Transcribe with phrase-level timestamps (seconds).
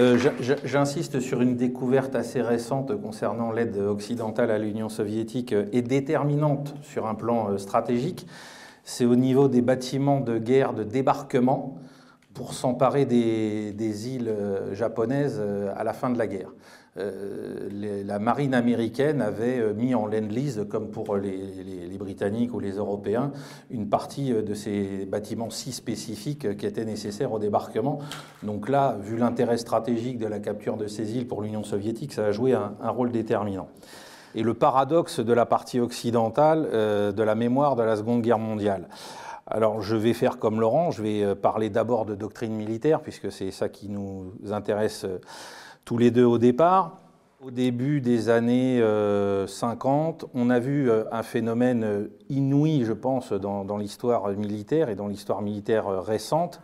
[0.00, 0.16] Euh,
[0.64, 6.74] j'insiste sur une découverte assez récente concernant l'aide occidentale à l'Union soviétique euh, et déterminante
[6.80, 8.26] sur un plan euh, stratégique.
[8.82, 11.76] C'est au niveau des bâtiments de guerre de débarquement
[12.32, 14.34] pour s'emparer des, îles
[14.72, 15.42] japonaises
[15.76, 16.50] à la fin de la guerre.
[18.06, 23.30] La marine américaine avait mis en lend-lease, comme pour les, Britanniques ou les Européens,
[23.70, 27.98] une partie de ces bâtiments si spécifiques qui étaient nécessaires au débarquement.
[28.42, 32.26] Donc là, vu l'intérêt stratégique de la capture de ces îles pour l'Union soviétique, ça
[32.26, 33.68] a joué un, rôle déterminant.
[34.34, 38.38] Et le paradoxe de la partie occidentale euh, de la mémoire de la Seconde Guerre
[38.38, 38.88] mondiale.
[39.46, 43.32] Alors je vais faire comme Laurent, je vais euh, parler d'abord de doctrine militaire, puisque
[43.32, 45.18] c'est ça qui nous intéresse euh,
[45.84, 46.98] tous les deux au départ.
[47.44, 48.84] Au début des années
[49.46, 55.40] 50, on a vu un phénomène inouï, je pense, dans, l'histoire militaire et dans l'histoire
[55.40, 56.60] militaire récente.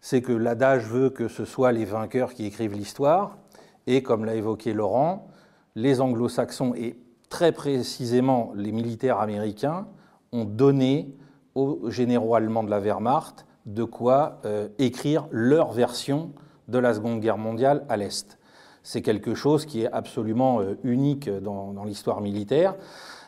[0.00, 3.38] C'est que l'adage veut que ce soit les vainqueurs qui écrivent l'histoire,
[3.86, 5.28] et comme l'a évoqué Laurent,
[5.76, 6.96] les anglo-saxons et
[7.28, 9.86] très précisément les militaires américains
[10.32, 11.14] ont donné
[11.54, 16.32] aux généraux allemands de la Wehrmacht de quoi euh, écrire leur version
[16.68, 18.38] de la Seconde Guerre mondiale à l'Est.
[18.82, 22.74] C'est quelque chose qui est absolument euh, unique dans, l'histoire militaire.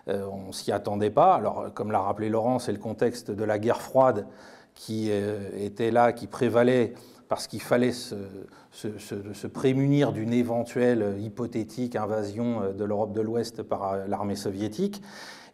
[0.08, 1.34] Euh, on ne s'y attendait pas.
[1.34, 4.26] Alors, comme l'a rappelé Laurent, c'est le contexte de la guerre froide
[4.74, 6.92] qui était là, qui prévalait
[7.28, 13.92] parce qu'il fallait se, prémunir d'une éventuelle hypothétique invasion euh, de l'Europe de l'Ouest par
[13.92, 15.02] euh, l'armée soviétique.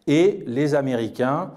[0.07, 1.53] Et les Américains,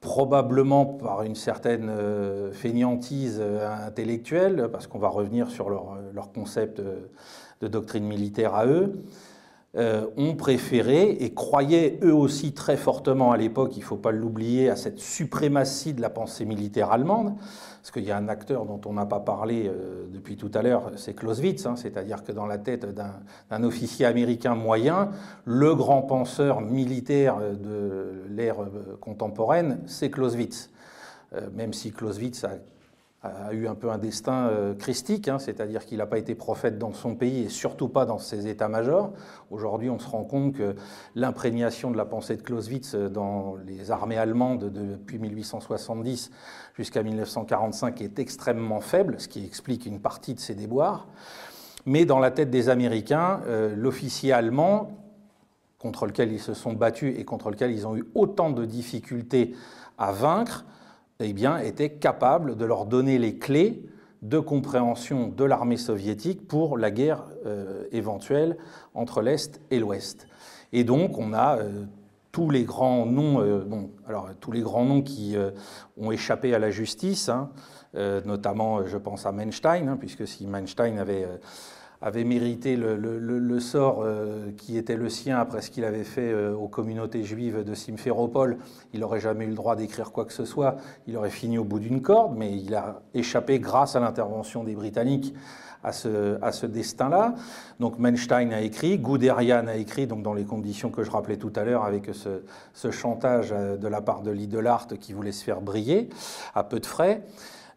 [0.00, 6.80] probablement par une certaine euh, fainéantise intellectuelle, parce qu'on va revenir sur leur, leur concept
[6.80, 9.02] de doctrine militaire à eux,
[9.76, 14.68] ont préféré et croyaient eux aussi très fortement à l'époque, il ne faut pas l'oublier,
[14.68, 17.34] à cette suprématie de la pensée militaire allemande.
[17.80, 20.60] Parce qu'il y a un acteur dont on n'a pas parlé euh, depuis tout à
[20.60, 25.10] l'heure, c'est Clausewitz, hein, c'est-à-dire que dans la tête d'un officier américain moyen,
[25.46, 30.70] le grand penseur militaire de l'ère euh, contemporaine, c'est Clausewitz.
[31.32, 32.50] Euh, même si Clausewitz a
[33.22, 36.78] a eu un peu un destin euh, christique, hein, c'est-à-dire qu'il n'a pas été prophète
[36.78, 39.12] dans son pays et surtout pas dans ses états-majors.
[39.50, 40.74] Aujourd'hui, on se rend compte que
[41.14, 46.30] l'imprégnation de la pensée de Clausewitz dans les armées allemandes depuis 1870
[46.74, 51.06] jusqu'à 1945 est extrêmement faible, ce qui explique une partie de ses déboires.
[51.84, 54.92] Mais dans la tête des Américains, euh, l'officier allemand,
[55.78, 59.54] contre lequel ils se sont battus et contre lequel ils ont eu autant de difficultés
[59.98, 60.64] à vaincre,
[61.20, 63.84] eh bien, était capable de leur donner les clés
[64.22, 68.56] de compréhension de l'armée soviétique pour la guerre euh, éventuelle
[68.94, 70.26] entre l'Est et l'Ouest.
[70.72, 71.84] Et donc, on a euh,
[72.32, 73.64] tous les grands noms, euh,
[74.06, 75.36] alors tous les grands noms qui
[75.96, 77.50] ont échappé à la justice, hein,
[78.24, 81.26] notamment, je pense à Manstein, hein, puisque si Manstein avait
[82.02, 86.54] avait mérité le, sort euh, qui était le sien après ce qu'il avait fait euh,
[86.54, 88.58] aux communautés juives de Simferopol.
[88.94, 90.76] Il n'aurait jamais eu le droit d'écrire quoi que ce soit.
[91.06, 94.74] Il aurait fini au bout d'une corde, mais il a échappé grâce à l'intervention des
[94.74, 95.34] Britanniques
[95.82, 97.34] à ce, destin-là.
[97.78, 101.52] Donc Manstein a écrit, Guderian a écrit, donc dans les conditions que je rappelais tout
[101.56, 102.42] à l'heure, avec ce,
[102.74, 106.10] ce, chantage euh, de la part de Lidlart qui voulait se faire briller
[106.54, 107.22] à peu de frais.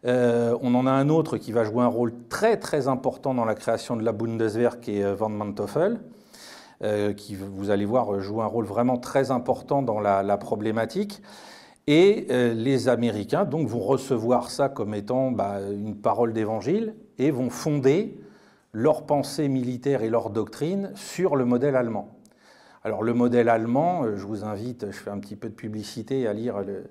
[0.06, 3.44] Euh, on en a un autre qui va jouer un rôle très très important dans
[3.44, 5.98] la création de la Bundeswehr, qui est euh, Van Manteuffel,
[6.82, 11.22] euh, qui, vous allez voir, joue un rôle vraiment très important dans la, problématique.
[11.86, 17.50] Et les Américains donc, vont recevoir ça comme étant bah, une parole d'évangile et vont
[17.50, 18.18] fonder
[18.72, 22.13] leur pensée militaire et leur doctrine sur le modèle allemand.
[22.86, 26.26] Alors le modèle allemand, euh, je vous invite, je fais un petit peu de publicité,
[26.26, 26.84] à lire le,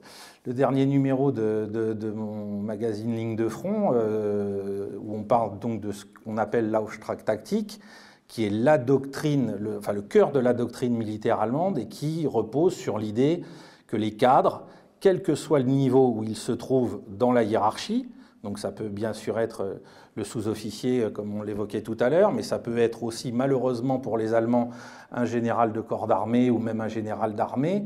[0.51, 6.05] dernier numéro de, mon magazine Ligne de Front, euh, où on parle donc de ce
[6.05, 7.79] qu'on appelle l'Auftrag-Taktik,
[8.27, 12.73] qui est la doctrine, enfin le cœur de la doctrine militaire allemande et qui repose
[12.73, 13.43] sur l'idée
[13.85, 14.63] que les cadres,
[14.99, 18.07] quel que soit le niveau où ils se trouvent dans la hiérarchie,
[18.43, 19.73] donc ça peut bien sûr être euh,
[20.15, 23.99] le sous-officier, euh, comme on l'évoquait tout à l'heure, mais ça peut être aussi malheureusement
[23.99, 24.69] pour les Allemands
[25.11, 27.85] un général de corps d'armée ou même un général d'armée,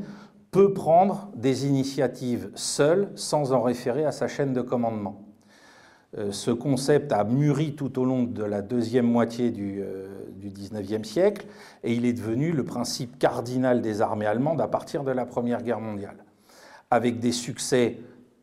[0.50, 5.22] peut prendre des initiatives seul sans en référer à sa chaîne de commandement.
[6.16, 9.84] Euh, ce concept a mûri tout au long de la deuxième moitié du,
[10.42, 11.46] XIXe siècle
[11.84, 15.62] et il est devenu le principe cardinal des armées allemandes à partir de la Première
[15.62, 16.24] Guerre mondiale,
[16.90, 17.98] avec des succès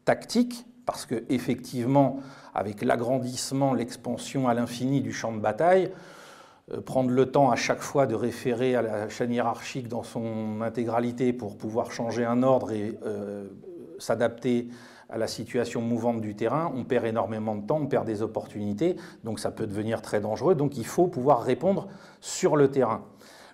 [0.06, 2.20] tactiques parce que effectivement,
[2.54, 5.92] avec l'agrandissement, l'expansion à l'infini du champ de bataille,
[6.72, 10.62] euh, prendre le temps à chaque fois de référer à la chaîne hiérarchique dans son
[10.62, 13.48] intégralité pour pouvoir changer un ordre et euh,
[14.00, 14.70] s'adapter
[15.10, 18.96] à la situation mouvante du terrain, on perd énormément de temps, on perd des opportunités,
[19.24, 20.56] donc ça peut devenir très dangereux.
[20.56, 21.88] Donc il faut pouvoir répondre
[22.22, 23.06] sur le terrain.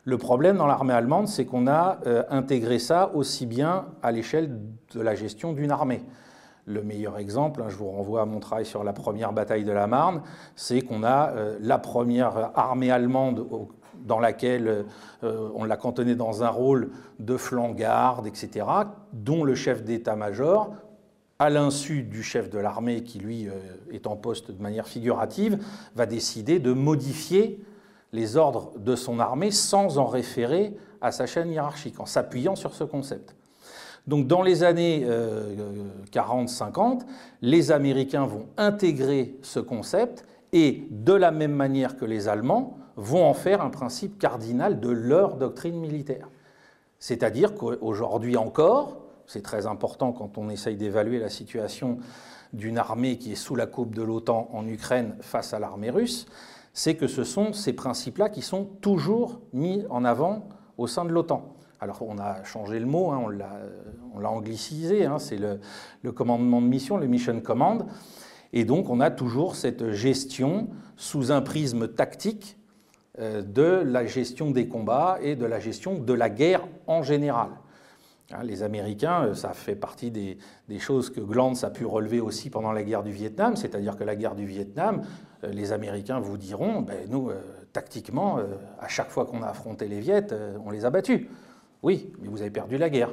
[0.04, 4.57] Le problème dans l'armée allemande, c'est qu'on a euh, intégré ça aussi bien à l'échelle
[4.94, 6.01] de la gestion d'une armée.
[6.71, 9.71] Le meilleur exemple, hein, je vous renvoie à mon travail sur la première bataille de
[9.71, 10.21] la Marne,
[10.56, 13.45] c'est qu'on a euh, la première armée allemande
[14.06, 14.85] dans laquelle
[15.23, 18.65] euh, on l'a cantonné dans un rôle de flanc-garde, etc.,
[19.12, 20.73] dont le chef d'état-major,
[21.39, 23.51] à l'insu du chef de l'armée qui lui euh,
[23.91, 25.62] est en poste de manière figurative,
[25.95, 27.63] va décider de modifier
[28.13, 32.74] les ordres de son armée sans en référer à sa chaîne hiérarchique, en s'appuyant sur
[32.75, 33.35] ce concept.
[34.07, 35.06] Donc dans les années
[36.12, 37.03] 40-50, euh,
[37.42, 43.25] les Américains vont intégrer ce concept et de la même manière que les Allemands, vont
[43.25, 46.30] en faire un principe cardinal de leur doctrine militaire.
[47.00, 52.00] C'est-à-dire qu'aujourd'hui encore, c'est très important quand on essaye d'évaluer la situation
[52.53, 56.25] d'une armée qui est sous la coupe de l'OTAN en Ukraine face à l'armée russe,
[56.74, 61.12] c'est que ce sont ces principes-là qui sont toujours mis en avant au sein de
[61.12, 61.56] l'OTAN.
[61.83, 63.25] Alors on a changé le mot, hein,
[64.13, 67.88] on l'a anglicisé, hein, c'est le, commandement de mission, le mission command,
[68.54, 72.56] et donc on a toujours cette gestion sous un prisme tactique
[73.18, 77.50] euh, de la gestion des combats et de la gestion de la guerre en général.
[78.31, 80.38] Hein, les Américains, euh, ça fait partie des,
[80.77, 84.16] choses que Glantz a pu relever aussi pendant la guerre du Vietnam, c'est-à-dire que la
[84.16, 85.01] guerre du Vietnam,
[85.44, 87.31] euh, les Américains vous diront, ben, nous,
[87.74, 88.38] tactiquement,
[88.80, 91.25] à chaque fois qu'on a affronté les Viettes, on les a battus.
[91.83, 93.12] Oui, mais vous avez perdu la guerre.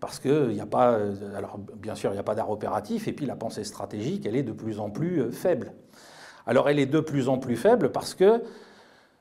[0.00, 0.98] Parce qu'il n'y a pas,
[1.36, 4.36] alors bien sûr, il n'y a pas d'art opératif, et puis la pensée stratégique, elle
[4.36, 5.72] est de plus en plus faible.
[6.46, 8.42] Alors elle est de plus en plus faible parce que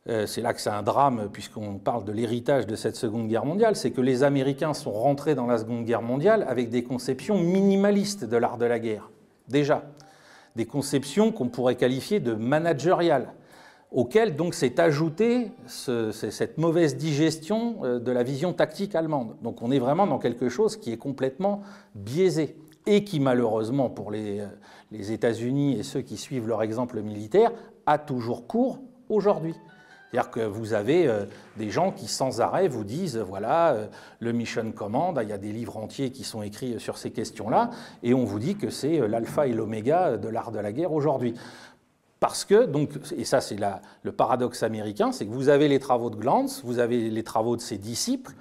[0.07, 3.45] euh, c'est là que c'est un drame, puisqu'on parle de l'héritage de cette Seconde Guerre
[3.45, 7.38] mondiale, c'est que les Américains sont rentrés dans la Seconde Guerre mondiale avec des conceptions
[7.38, 9.12] minimalistes de l'art de la guerre,
[9.47, 9.83] déjà.
[10.56, 13.33] Des conceptions qu'on pourrait qualifier de managériales,
[13.91, 19.36] auxquelles donc s'est ajoutée cette mauvaise digestion euh, de la vision tactique allemande.
[19.41, 21.62] Donc on est vraiment dans quelque chose qui est complètement
[21.95, 22.56] biaisé
[22.86, 24.47] et qui malheureusement pour les, euh,
[24.91, 27.51] les États-Unis et ceux qui suivent leur exemple militaire
[27.86, 29.56] a toujours cours aujourd'hui.
[30.12, 31.25] C'est-à-dire que vous avez euh,
[31.57, 33.75] des gens qui sans arrêt vous disent, voilà,
[34.19, 37.69] le Mission Command, il y a des livres entiers qui sont écrits sur ces questions-là,
[38.01, 41.35] et on vous dit que c'est l'alpha et l'oméga de l'art de la guerre aujourd'hui.
[42.19, 43.57] Parce que, donc, et ça c'est
[44.04, 47.56] le paradoxe américain, c'est que vous avez les travaux de Glantz, vous avez les travaux
[47.56, 48.33] de ses disciples,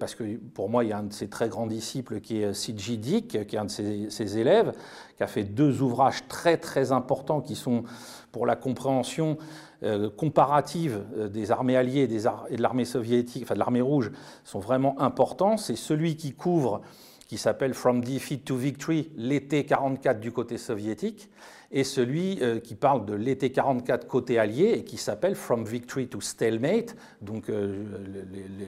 [0.00, 2.52] parce que pour moi, il y a un de ses très grands disciples qui est
[2.52, 2.98] C.J.
[2.98, 4.72] Dick, qui est un de ses, élèves,
[5.16, 7.84] qui a fait deux ouvrages très très importants qui sont
[8.32, 9.38] pour la compréhension
[9.84, 14.10] euh, comparative euh, des armées alliées et, de l'armée soviétique, enfin de l'armée rouge,
[14.42, 15.56] sont vraiment importants.
[15.56, 16.80] C'est celui qui couvre,
[17.28, 21.28] qui s'appelle From Defeat to Victory, l'été 44 du côté soviétique,
[21.70, 26.08] et celui euh, qui parle de l'été 44 côté allié et qui s'appelle From Victory
[26.08, 27.50] to Stalemate, donc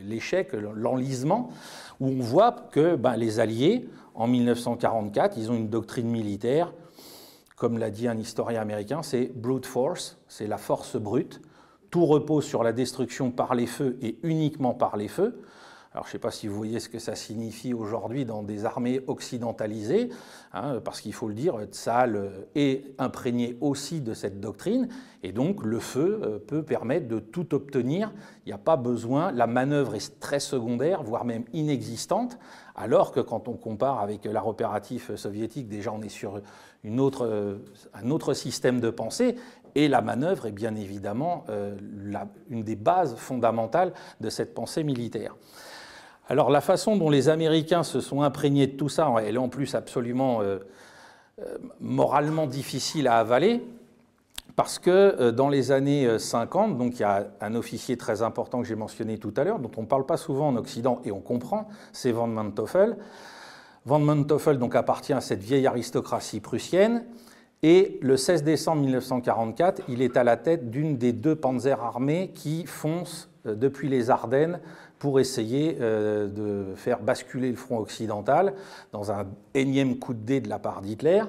[0.07, 1.51] l'échec, l'enlisement,
[2.01, 6.73] où on voit que ben, les Alliés, en 1944, ils ont une doctrine militaire
[7.57, 11.41] comme l'a dit un historien américain, c'est brute force, c'est la force brute.
[11.91, 15.43] Tout repose sur la destruction par les feux et uniquement par les feux.
[15.97, 18.67] Alors, je ne sais pas si vous voyez ce que ça signifie aujourd'hui dans des
[18.67, 20.11] armées occidentalisées,
[20.53, 24.91] hein, parce qu'il faut le dire, Tsahal est imprégné aussi de cette doctrine,
[25.23, 28.13] et donc le feu euh, peut permettre de tout obtenir.
[28.45, 32.39] Il n'y a pas besoin, la manœuvre est très secondaire, voire même inexistante,
[32.75, 36.43] alors que quand on compare avec l'art opératif soviétique, déjà on est sur
[36.99, 37.59] autre,
[37.95, 39.37] un autre système de pensée,
[39.75, 41.75] et la manœuvre est bien évidemment euh,
[42.51, 45.35] une des bases fondamentales de cette pensée militaire.
[46.29, 49.49] Alors la façon dont les Américains se sont imprégnés de tout ça, elle est en
[49.49, 50.59] plus absolument euh,
[51.41, 53.63] euh, moralement difficile à avaler,
[54.57, 58.61] parce que euh, dans les années 50, donc il y a un officier très important
[58.61, 61.13] que j'ai mentionné tout à l'heure, dont on ne parle pas souvent en Occident et
[61.13, 62.97] on comprend, c'est Van Manteuffel.
[63.85, 67.05] Van Manteuffel donc appartient à cette vieille aristocratie prussienne,
[67.63, 72.33] et le 16 décembre 1944, il est à la tête d'une des deux panzers armées
[72.35, 74.61] qui foncent depuis les Ardennes
[74.99, 78.55] pour essayer euh, de faire basculer le front occidental
[78.93, 81.23] dans un énième coup de dé de la part d'Hitler.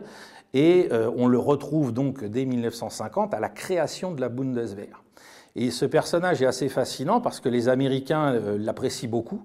[0.53, 5.03] Et euh, on le retrouve donc dès 1950 à la création de la Bundeswehr.
[5.55, 9.41] Et ce personnage est assez fascinant parce que les Américains euh, l'apprécient beaucoup.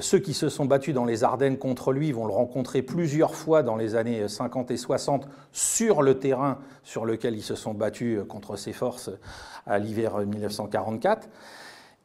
[0.00, 3.62] Ceux qui se sont battus dans les Ardennes contre lui vont le rencontrer plusieurs fois
[3.62, 8.18] dans les années 50 et 60 sur le terrain sur lequel ils se sont battus
[8.28, 9.08] contre ses forces
[9.66, 11.26] à l'hiver 1944.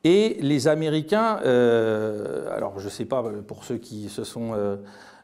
[0.04, 4.76] Et les Américains, euh, alors je ne sais pas pour ceux qui se sont euh,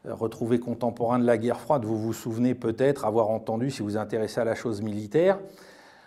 [0.04, 3.96] retrouvé contemporain de la guerre froide, vous vous souvenez peut-être avoir entendu, si vous vous
[3.98, 5.38] intéressez à la chose militaire,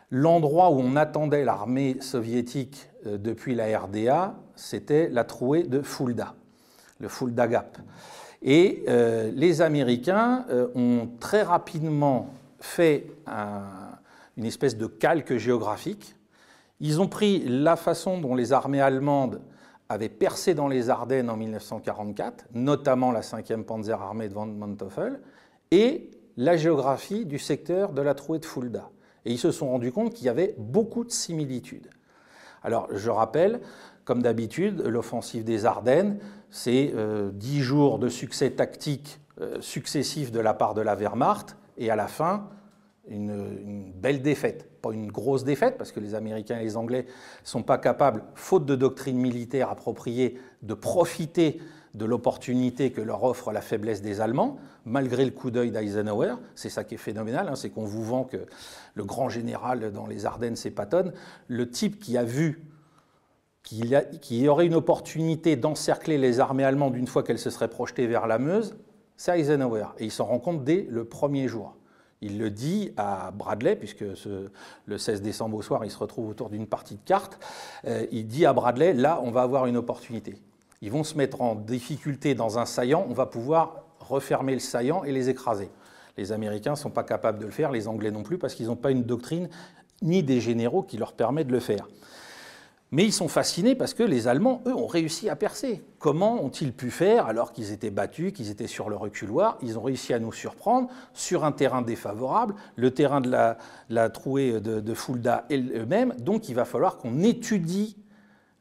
[0.10, 6.34] l'endroit où on attendait l'armée soviétique depuis la RDA, c'était la trouée de Fulda,
[7.00, 7.78] le Fulda Gap.
[8.42, 8.84] Et
[9.34, 13.08] les Américains ont très rapidement fait
[14.38, 16.16] une espèce de calque géographique.
[16.80, 19.42] Ils ont pris la façon dont les armées allemandes
[19.90, 25.22] avaient percé dans les Ardennes en 1944, notamment la 5e Panzerarmée de von Manteuffel,
[25.72, 28.90] et la géographie du secteur de la trouée de Fulda.
[29.26, 31.90] Et ils se sont rendus compte qu'il y avait beaucoup de similitudes.
[32.64, 33.62] Alors, je rappelle,
[34.06, 40.40] comme d'habitude, l'offensive des Ardennes, c'est euh, dix jours de succès tactique euh, successifs de
[40.40, 42.50] la part de la Wehrmacht, et à la fin,
[43.08, 44.70] une, belle défaite.
[44.82, 48.24] Pas une grosse défaite, parce que les Américains et les Anglais ne sont pas capables,
[48.36, 51.62] faute de doctrine militaire appropriée, de profiter
[51.94, 56.36] de l'opportunité que leur offre la faiblesse des Allemands, malgré le coup d'œil d'Eisenhower.
[56.56, 58.46] C'est ça qui est phénoménal, hein, c'est qu'on vous vend que
[58.96, 61.12] le grand général dans les Ardennes, c'est Patton.
[61.48, 62.64] Le type qui a vu
[63.62, 63.86] qu'il
[64.32, 68.28] y, aurait une opportunité d'encercler les armées allemandes une fois qu'elles se seraient projetées vers
[68.28, 68.76] la Meuse,
[69.16, 69.86] c'est Eisenhower.
[70.00, 71.76] Et il s'en rend compte dès le premier jour.
[72.24, 74.06] Il le dit à Bradley, puisque
[74.86, 77.38] le 16 décembre au soir, il se retrouve autour d'une partie de cartes.
[77.86, 80.38] Euh, il dit à Bradley, là, on va avoir une opportunité.
[80.82, 85.04] Ils vont se mettre en difficulté dans un saillant, on va pouvoir refermer le saillant
[85.04, 85.70] et les écraser.
[86.18, 88.68] Les Américains ne sont pas capables de le faire, les Anglais non plus, parce qu'ils
[88.68, 89.50] n'ont pas une doctrine
[90.02, 91.88] ni des généraux qui leur permet de le faire.
[92.94, 95.82] Mais ils sont fascinés parce que les Allemands, eux, ont réussi à percer.
[95.98, 99.58] Comment ont-ils pu faire alors qu'ils étaient battus, qu'ils étaient sur le reculoir?
[99.64, 104.62] Ils ont réussi à nous surprendre sur un terrain défavorable, le terrain de la, trouée
[104.62, 106.14] de, Fulda eux-mêmes.
[106.20, 107.98] Donc il va falloir qu'on étudie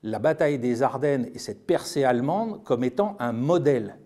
[0.02, 3.98] la bataille des Ardennes et cette percée allemande comme étant un modèle.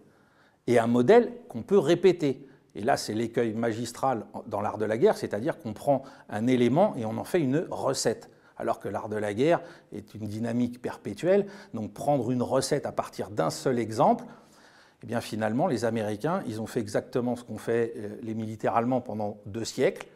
[0.66, 2.48] Et un modèle qu'on peut répéter.
[2.74, 6.96] Et là, c'est l'écueil magistral dans l'art de la guerre, c'est-à-dire qu'on prend un élément
[6.96, 9.60] et on en fait une recette alors que l'art de la guerre
[9.92, 11.46] est une dynamique perpétuelle.
[11.74, 14.24] Donc prendre une recette à partir d'un seul exemple,
[15.02, 18.76] eh bien finalement, les Américains, ils ont fait exactement ce qu'ont fait euh, les militaires
[18.76, 20.06] allemands pendant deux siècles.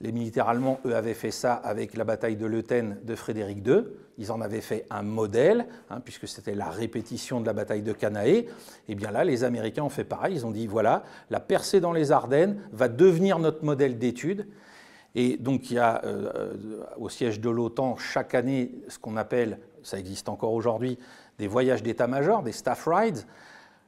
[0.00, 3.84] Les militaires allemands, eux, avaient fait ça avec la bataille de Leuthen de Frédéric II.
[4.18, 7.92] Ils en avaient fait un modèle, hein, puisque c'était la répétition de la bataille de
[7.92, 8.26] Cannae.
[8.26, 8.48] Et
[8.88, 10.34] eh bien là, les Américains ont fait pareil.
[10.34, 14.48] Ils ont dit voilà, la percée dans les Ardennes va devenir notre modèle d'étude.
[15.14, 19.16] Et donc il y a euh, euh, au siège de l'OTAN chaque année ce qu'on
[19.16, 20.98] appelle, ça existe encore aujourd'hui,
[21.38, 23.24] des voyages d'état-major, des staff rides.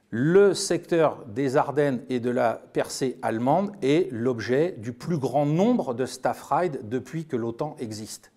[0.09, 5.93] Le secteur des Ardennes et de la percée allemande est l'objet du plus grand nombre
[5.93, 8.31] de staff rides depuis que l'OTAN existe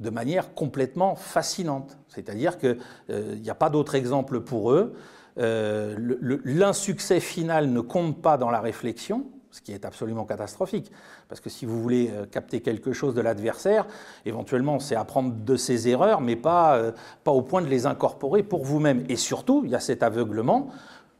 [0.00, 1.96] de manière complètement fascinante.
[2.08, 2.78] C'est-à-dire qu'il
[3.10, 4.94] euh, n'y a pas d'autre exemple pour eux.
[5.36, 10.90] L'insuccès final ne compte pas dans la réflexion, ce qui est absolument catastrophique.
[11.32, 13.86] Parce que si vous voulez euh, capter quelque chose de l'adversaire,
[14.26, 16.92] éventuellement c'est apprendre de ses erreurs, mais pas, euh,
[17.24, 19.06] pas au point de les incorporer pour vous-même.
[19.08, 20.68] Et surtout, il y a cet aveuglement,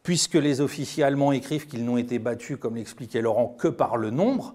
[0.02, 4.10] puisque les officiers allemands écrivent qu'ils n'ont été battus, comme l'expliquait Laurent, que par le
[4.10, 4.54] nombre,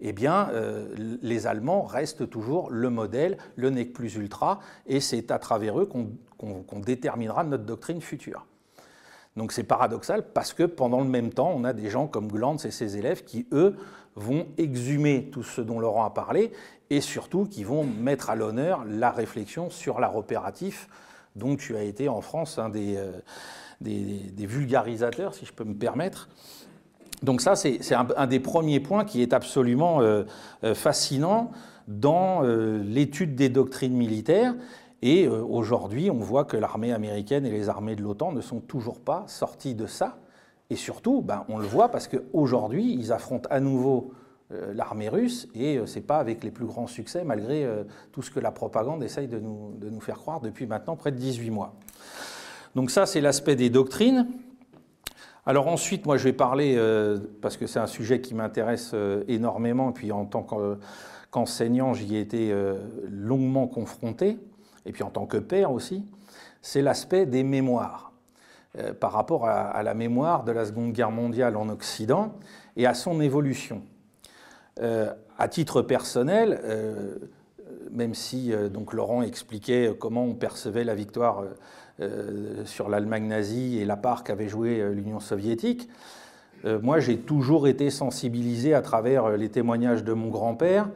[0.00, 5.30] eh bien, euh, les Allemands restent toujours le modèle, le nec plus ultra, et c'est
[5.30, 8.44] à travers eux qu'on déterminera notre doctrine future.
[9.38, 12.64] Donc c'est paradoxal parce que pendant le même temps, on a des gens comme Glantz
[12.64, 13.76] et ses élèves qui, eux,
[14.18, 16.52] vont exhumer tout ce dont Laurent a parlé
[16.90, 20.88] et surtout qui vont mettre à l'honneur la réflexion sur l'art opératif
[21.36, 23.12] dont tu as été en France un des, euh,
[23.80, 26.28] des, vulgarisateurs, si je peux me permettre.
[27.22, 30.24] Donc ça, c'est un, des premiers points qui est absolument euh,
[30.64, 31.50] euh, fascinant
[31.86, 34.54] dans l'étude des doctrines militaires
[35.00, 39.00] et aujourd'hui, on voit que l'armée américaine et les armées de l'OTAN ne sont toujours
[39.00, 40.18] pas sorties de ça.
[40.70, 44.12] Et surtout, ben, on le voit parce qu'aujourd'hui, ils affrontent à nouveau
[44.52, 47.66] euh, l'armée russe et euh, ce n'est pas avec les plus grands succès, malgré
[48.12, 51.12] tout ce que la propagande essaye de nous, de nous, faire croire depuis maintenant près
[51.12, 51.74] de 18 mois.
[52.74, 54.26] Donc ça, c'est l'aspect des doctrines.
[55.46, 56.78] Alors ensuite, moi, je vais parler,
[57.40, 58.94] parce que c'est un sujet qui m'intéresse
[59.28, 60.46] énormément, et puis en tant
[61.30, 62.54] qu'enseignant, j'y ai été
[63.08, 64.38] longuement confronté
[64.88, 66.04] et puis en tant que père aussi,
[66.62, 68.17] c'est l'aspect des mémoires euh,
[69.00, 72.34] par rapport à, la mémoire de la Seconde Guerre mondiale en Occident
[72.76, 73.82] et à son évolution.
[74.80, 77.16] Euh, à titre personnel, euh,
[77.90, 81.44] même si donc Laurent expliquait comment on percevait la victoire
[82.64, 85.88] sur l'Allemagne nazie et la part qu'avait joué l'Union soviétique,
[86.64, 90.88] moi j'ai toujours été sensibilisé à travers les témoignages de mon grand-père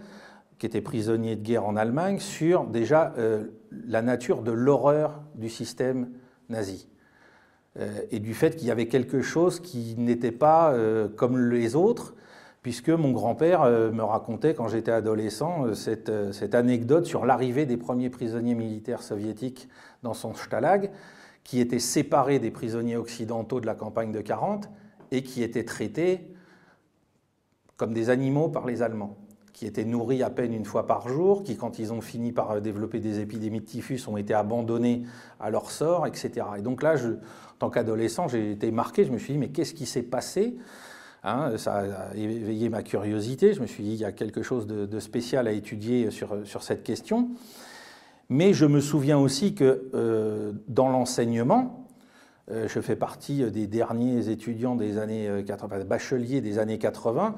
[0.62, 3.46] qui était prisonnier de guerre en Allemagne, sur déjà euh,
[3.84, 6.12] la nature de l'horreur du système
[6.48, 6.86] nazi.
[8.10, 10.74] Et du fait qu'il y avait quelque chose qui n'était pas
[11.16, 12.14] comme les autres,
[12.60, 16.10] puisque mon grand-père me racontait quand j'étais adolescent cette,
[16.54, 19.68] anecdote sur l'arrivée des premiers prisonniers militaires soviétiques
[20.02, 20.90] dans son Stalag,
[21.44, 24.68] qui étaient séparés des prisonniers occidentaux de la campagne de 40
[25.10, 26.34] et qui étaient traités
[27.76, 29.16] comme des animaux par les Allemands
[29.52, 32.60] qui étaient nourris à peine une fois par jour, qui, quand ils ont fini par
[32.60, 35.04] développer des épidémies de typhus, ont été abandonnés
[35.38, 36.46] à leur sort, etc.
[36.58, 37.10] Et donc là, je,
[37.62, 40.56] tant qu'adolescent, j'ai été marqué, je me suis dit, mais qu'est-ce qui s'est passé
[41.22, 44.66] hein, Ça a éveillé ma curiosité, je me suis dit, il y a quelque chose
[44.66, 47.30] de, spécial à étudier sur, sur, cette question.
[48.28, 51.86] Mais je me souviens aussi que euh, dans l'enseignement,
[52.50, 57.36] euh, je fais partie des derniers étudiants des années 80, bacheliers des années 80,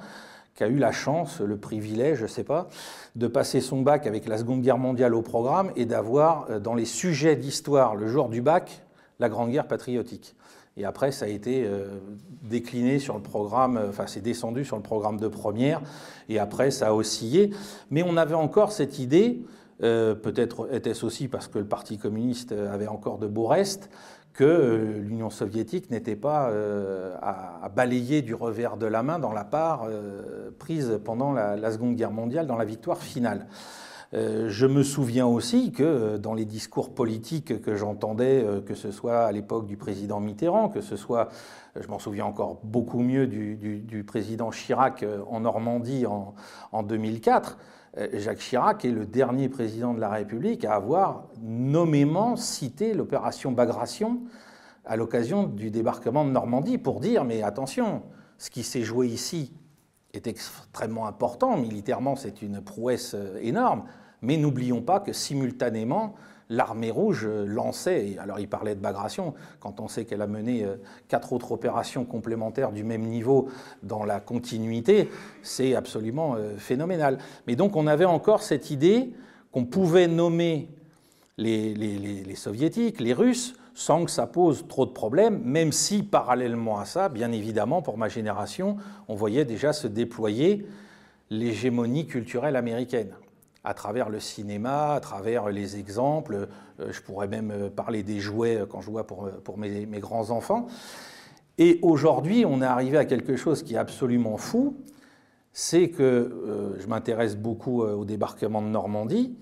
[0.55, 2.69] qui a eu la chance, le privilège, je sais pas,
[3.15, 6.75] de passer son bac avec la Seconde Guerre mondiale au programme et d'avoir euh, dans
[6.75, 8.84] les sujets d'histoire, le jour du bac,
[9.19, 10.35] la Grande Guerre patriotique.
[10.77, 11.99] Et après, ça a été euh,
[12.43, 15.81] décliné sur le programme, euh, enfin, c'est descendu sur le programme de première,
[16.29, 17.51] et après, ça a oscillé.
[17.91, 19.43] Mais on avait encore cette idée,
[19.81, 23.91] peut-être était-ce aussi parce que le Parti communiste avait encore de beaux restes,
[24.35, 29.33] que euh, l'Union soviétique n'était pas euh, à, balayer du revers de la main dans
[29.33, 33.47] la part euh, prise pendant la, Seconde Guerre mondiale, dans la victoire finale.
[34.15, 39.33] Je me souviens aussi que dans les discours politiques que j'entendais, que ce soit à
[39.33, 41.31] l'époque du président Mitterrand, que ce soit,
[41.75, 46.35] je m'en souviens encore beaucoup mieux, du, président Chirac en Normandie en,
[46.71, 47.59] en 2004,
[47.97, 53.53] euh, Jacques Chirac est le dernier président de la République à avoir nommément cité l'opération
[53.53, 54.21] Bagration
[54.85, 58.03] à l'occasion du débarquement de Normandie pour dire mais attention,
[58.39, 59.53] ce qui s'est joué ici
[60.13, 63.85] est extrêmement important, militairement c'est une prouesse euh, énorme,
[64.25, 66.15] mais n'oublions pas que simultanément
[66.51, 70.77] l'armée rouge lançait, alors il parlait de Bagration, quand on sait qu'elle a mené euh,
[71.09, 73.49] quatre autres opérations complémentaires du même niveau
[73.83, 75.09] dans la continuité,
[75.43, 77.19] c'est absolument euh, phénoménal.
[77.47, 79.11] Mais donc on avait encore cette idée
[79.53, 80.69] qu'on pouvait nommer
[81.39, 86.79] les, les, soviétiques, les russes, sans que ça pose trop de problèmes, même si parallèlement
[86.79, 88.77] à ça, bien évidemment, pour ma génération,
[89.09, 90.65] on voyait déjà se déployer
[91.31, 93.15] l'hégémonie culturelle américaine
[93.65, 96.49] à travers le cinéma, à travers les exemples.
[96.81, 100.67] Euh, je pourrais même euh, parler des jouets quand je vois pour, pour mes, grands-enfants.
[101.57, 104.77] Et aujourd'hui, on est arrivé à quelque chose qui est absolument fou,
[105.53, 109.37] c'est que euh, je m'intéresse beaucoup au débarquement de Normandie.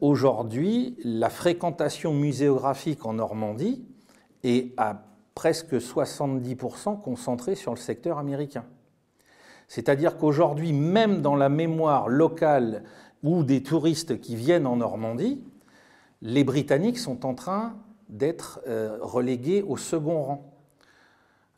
[0.00, 3.84] aujourd'hui, la fréquentation muséographique en Normandie
[4.44, 5.02] est à
[5.34, 8.64] presque 70% concentrée sur le secteur américain.
[9.68, 12.82] C'est-à-dire qu'aujourd'hui, même dans la mémoire locale
[13.22, 15.42] ou des touristes qui viennent en Normandie,
[16.22, 17.76] les Britanniques sont en train
[18.08, 20.58] d'être euh, relégués au second rang.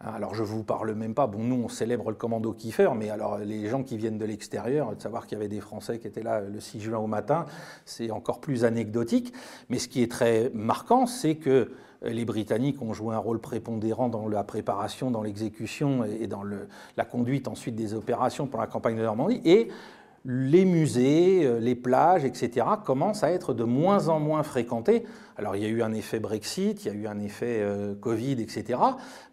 [0.01, 2.90] Hein, alors je ne vous parle même pas, bon nous on célèbre le commando Kiefer,
[2.96, 5.99] mais alors les gens qui viennent de l'extérieur, de savoir qu'il y avait des Français
[5.99, 7.46] qui étaient là le 6 juin au matin,
[7.85, 9.33] c'est encore plus anecdotique.
[9.68, 11.70] Mais ce qui est très marquant, c'est que
[12.02, 16.42] les Britanniques ont joué un rôle prépondérant dans la préparation, dans l'exécution et dans
[16.96, 19.40] la conduite ensuite des opérations pour la campagne de Normandie.
[19.44, 19.68] Et
[20.24, 25.04] les musées, euh, les plages, etc., commencent à être de moins en moins fréquentés.
[25.36, 27.94] Alors il y a eu un effet Brexit, il y a eu un effet euh,
[27.94, 28.78] Covid, etc.,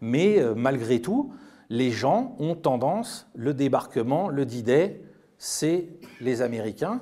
[0.01, 1.33] mais euh, malgré tout,
[1.69, 5.01] les gens ont tendance, le débarquement, le D-Day,
[5.37, 5.89] c'est
[6.21, 7.01] les Américains.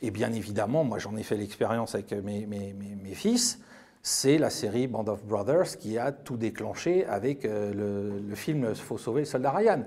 [0.00, 3.60] Et bien évidemment, moi j'en ai fait l'expérience avec mes, fils,
[4.08, 8.96] c'est la série Band of Brothers qui a tout déclenché avec le, le film Faut
[8.96, 9.82] sauver le soldat Ryan.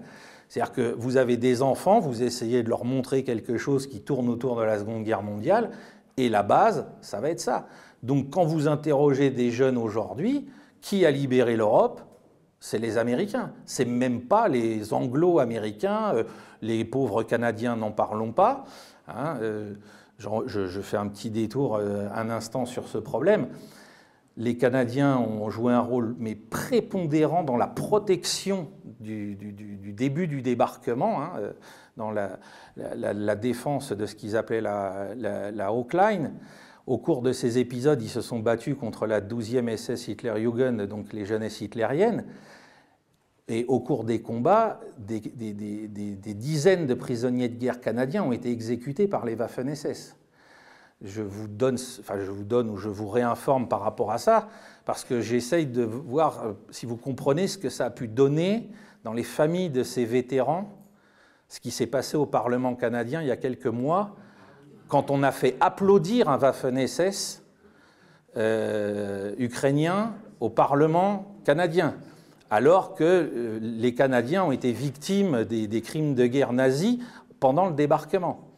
[0.48, 4.30] C'est-à-dire que vous avez des enfants, vous essayez de leur montrer quelque chose qui tourne
[4.30, 5.72] autour de la Seconde Guerre mondiale,
[6.18, 7.68] et la base, ça va être ça.
[8.04, 10.48] Donc quand vous interrogez des jeunes aujourd'hui,
[10.82, 12.02] qui a libéré l'Europe?
[12.60, 13.54] C'est les Américains.
[13.66, 16.24] C'est même pas les Anglo-Américains, euh,
[16.62, 18.66] les pauvres Canadiens, n'en parlons pas.
[19.08, 19.74] Hein, euh,
[20.20, 23.48] je, fais un petit détour euh, un instant sur ce problème
[24.38, 29.36] les Canadiens ont joué un rôle mais prépondérant dans la protection du,
[29.94, 31.52] début du débarquement, hein, euh,
[31.98, 35.74] dans la, défense de ce qu'ils appelaient la, la.
[36.88, 41.14] Au cours de ces épisodes, ils se sont battus contre la 12e SS Hitlerjugend, donc
[41.14, 42.26] les jeunesses hitlériennes.
[43.48, 48.50] Et au cours des combats, des, des, dizaines de prisonniers de guerre canadiens ont été
[48.50, 50.16] exécutés par les Waffen-SS
[51.04, 54.50] je vous donne, ou je vous réinforme par rapport à ça,
[54.86, 58.70] parce que j'essaye de voir euh, si vous comprenez ce que ça a pu donner
[59.04, 60.70] dans les familles de ces vétérans,
[61.48, 64.16] ce qui s'est passé au Parlement canadien il y a quelques mois,
[64.88, 67.44] quand on a fait applaudir un Waffen-SS
[68.38, 71.96] euh, ukrainien au Parlement canadien,
[72.50, 77.00] alors que euh, les Canadiens ont été victimes des, crimes de guerre nazis
[77.40, 78.51] pendant le débarquement.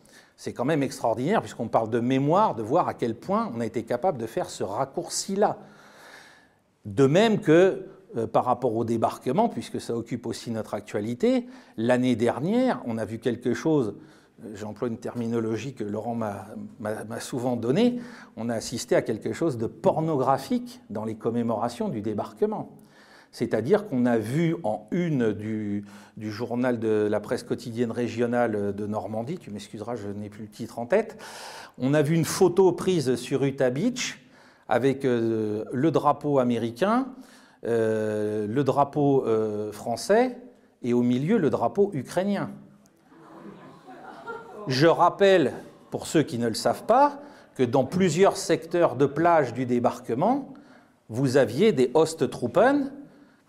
[0.43, 3.65] C'est quand même extraordinaire, puisqu'on parle de mémoire, de voir à quel point on a
[3.65, 5.57] été capable de faire ce raccourci-là.
[6.83, 7.85] De même que
[8.17, 13.05] euh, par rapport au débarquement, puisque ça occupe aussi notre actualité, l'année dernière, on a
[13.05, 13.95] vu quelque chose
[14.53, 18.01] j'emploie une terminologie que Laurent m'a souvent donnée,
[18.35, 22.69] on a assisté à quelque chose de pornographique dans les commémorations du débarquement.
[23.33, 25.83] C'est-à-dire qu'on a vu en une du,
[26.17, 30.77] journal de la presse quotidienne régionale de Normandie, tu m'excuseras, je n'ai plus le titre
[30.77, 31.17] en tête,
[31.79, 34.23] on a vu une photo prise sur Utah Beach
[34.69, 37.07] avec euh, le drapeau américain,
[37.65, 40.37] euh, le drapeau euh, français
[40.83, 42.51] et au milieu le drapeau ukrainien.
[44.67, 45.53] Je rappelle,
[45.89, 47.19] pour ceux qui ne le savent pas,
[47.55, 50.53] que dans plusieurs secteurs de plage du débarquement,
[51.09, 52.91] vous aviez des Osttruppen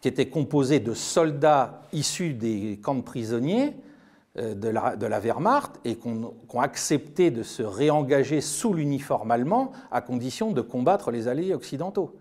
[0.04, 3.72] qui étaient composés de soldats issus des camps de prisonniers
[4.36, 10.02] euh, de la, Wehrmacht et qui ont, accepté de se réengager sous l'uniforme allemand à
[10.02, 12.14] condition de combattre les alliés occidentaux.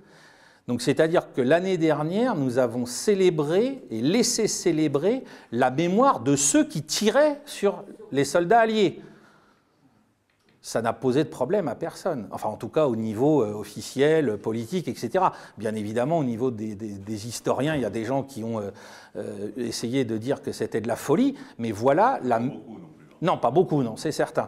[0.69, 6.63] Donc c'est-à-dire que l'année dernière, nous avons célébré et laissé célébrer la mémoire de ceux
[6.63, 9.01] qui tiraient sur les soldats alliés.
[10.65, 12.29] Ça n'a posé de problème à personne.
[12.31, 15.25] Enfin, en tout cas, au niveau euh, officiel, politique, etc.
[15.57, 18.71] Bien évidemment, au niveau des, historiens, il y a des gens qui ont euh,
[19.17, 21.35] euh, essayé de dire que c'était de la folie.
[21.57, 22.39] Mais voilà la.
[23.21, 24.47] Non, pas beaucoup, non, c'est certain.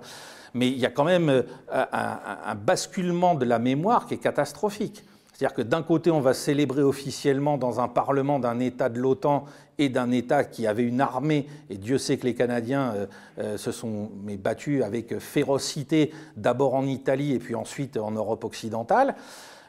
[0.54, 5.04] Mais il y a quand même un basculement de la mémoire qui est catastrophique.
[5.36, 9.44] C'est-à-dire que d'un côté, on va célébrer officiellement dans un parlement d'un État de l'OTAN
[9.78, 13.06] et d'un État qui avait une armée, et Dieu sait que les Canadiens euh,
[13.40, 19.16] euh, se sont battus avec férocité, d'abord en Italie et puis ensuite en Europe occidentale.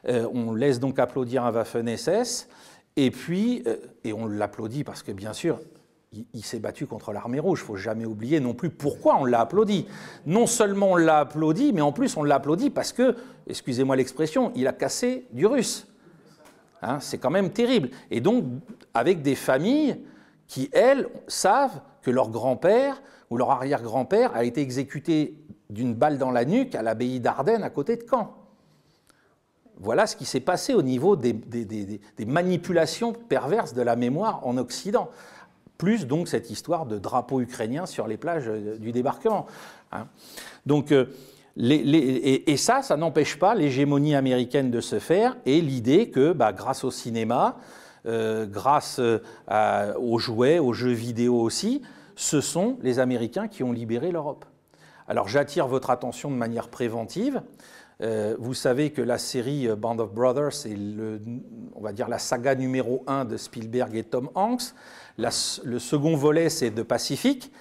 [0.08, 2.46] Euh, on laisse donc applaudir un Waffen-SS,
[2.94, 3.64] et puis,
[4.04, 5.58] et on l'applaudit parce que bien sûr,
[6.12, 7.60] il, s'est battu contre l'armée rouge.
[7.62, 9.86] Il faut jamais oublier non plus pourquoi on l'a applaudi.
[10.24, 13.16] Non seulement on l'a applaudi, mais en plus on l'a applaudi parce que,
[13.46, 15.86] excusez-moi l'expression, il a cassé du russe.
[16.82, 17.90] Hein, c'est quand même terrible.
[18.10, 18.44] Et donc,
[18.94, 20.00] avec des familles
[20.46, 25.36] qui, elles, savent que leur grand-père ou leur arrière-grand-père a été exécuté
[25.70, 28.34] d'une balle dans la nuque à l'abbaye d'Ardenne à côté de Caen.
[29.78, 31.34] Voilà ce qui s'est passé au niveau des,
[32.26, 35.10] manipulations perverses de la mémoire en Occident
[35.78, 39.46] plus donc cette histoire de drapeau ukrainien sur les plages euh, du débarquement.
[39.92, 40.06] Hein.
[40.64, 41.06] Donc, euh,
[41.58, 46.84] et, ça, ça n'empêche pas l'hégémonie américaine de se faire et l'idée que, bah, grâce
[46.84, 47.56] au cinéma,
[48.06, 51.80] euh, grâce aux jouets, aux jeux vidéo aussi,
[52.14, 54.44] ce sont les Américains qui ont libéré l'Europe.
[55.08, 57.40] Alors j'attire votre attention de manière préventive.
[58.00, 60.76] vous savez que la série Band of Brothers, c'est
[61.74, 64.74] on va dire la saga numéro 1 de Spielberg et Tom Hanks
[65.18, 67.52] le second volet, c'est de Pacifique.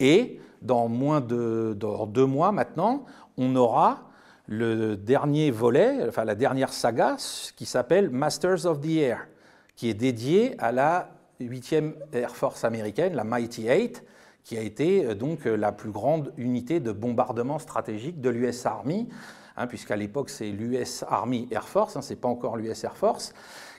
[0.00, 1.76] Et dans moins de
[2.08, 3.04] deux mois maintenant,
[3.36, 4.08] on aura
[4.46, 7.16] le dernier volet, enfin la dernière saga,
[7.56, 9.28] qui s'appelle Masters of the Air,
[9.76, 14.04] qui est dédié à la 8e Air Force américaine, la Mighty 8,
[14.42, 19.08] qui a été euh, donc la plus grande unité de bombardement stratégique de l'US Army,
[19.56, 22.96] hein, puisqu'à l'époque c'est l'US Army Air Force, hein, ce n'est pas encore l'US Air
[22.96, 23.32] Force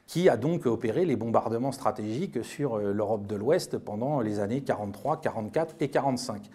[0.08, 4.62] qui a donc opéré les bombardements stratégiques sur euh, l'Europe de l'Ouest pendant les années
[4.62, 6.50] 43, 44 et 45.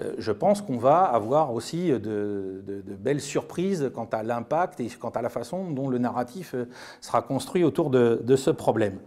[0.00, 2.62] Euh, je pense qu'on va avoir aussi de,
[2.98, 6.68] belles surprises quant à l'impact et quant à la façon dont le narratif euh,
[7.00, 8.98] sera construit autour de, ce problème.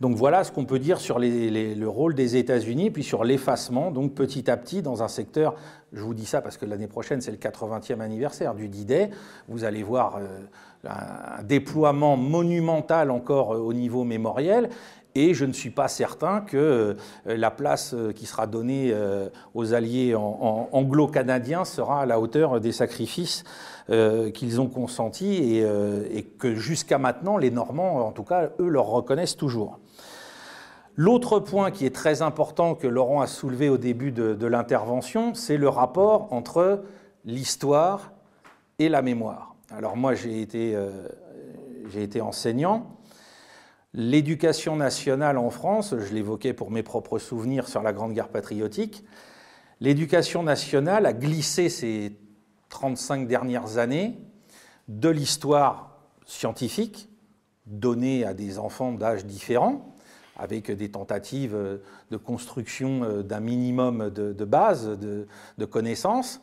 [0.00, 4.14] Donc voilà ce qu'on peut dire sur le rôle des États-Unis, puis sur l'effacement, donc
[4.14, 5.54] petit à petit, dans un secteur,
[5.92, 9.10] je vous dis ça parce que l'année prochaine c'est le 80e anniversaire du D-Day,
[9.48, 10.20] vous allez voir
[10.88, 14.70] un déploiement monumental encore euh, au niveau mémoriel.
[15.14, 18.94] Et je ne suis pas certain que euh, la place euh, qui sera donnée
[19.54, 23.44] aux alliés anglo-canadiens sera à la hauteur des sacrifices
[23.88, 29.36] qu'ils ont consentis et, que jusqu'à maintenant, les Normands, en tout cas, eux, leur reconnaissent
[29.36, 29.78] toujours.
[30.96, 35.58] L'autre point qui est très important que Laurent a soulevé au début de l'intervention, c'est
[35.58, 36.82] le rapport entre
[37.24, 38.12] l'histoire
[38.78, 39.56] et la mémoire.
[39.70, 41.08] Alors moi, j'ai été, euh,
[41.94, 42.96] été, enseignant.
[43.94, 49.04] L'éducation nationale en France, je l'évoquais pour mes propres souvenirs sur la Grande Guerre patriotique,
[49.80, 52.16] l'éducation nationale a glissé ces
[52.68, 54.18] 35 dernières années
[54.88, 57.08] de l'histoire scientifique
[57.66, 59.95] donnée à des enfants d'âge différents,
[60.38, 61.56] avec des tentatives
[62.10, 66.40] de construction euh, d'un minimum de, base de, connaissances,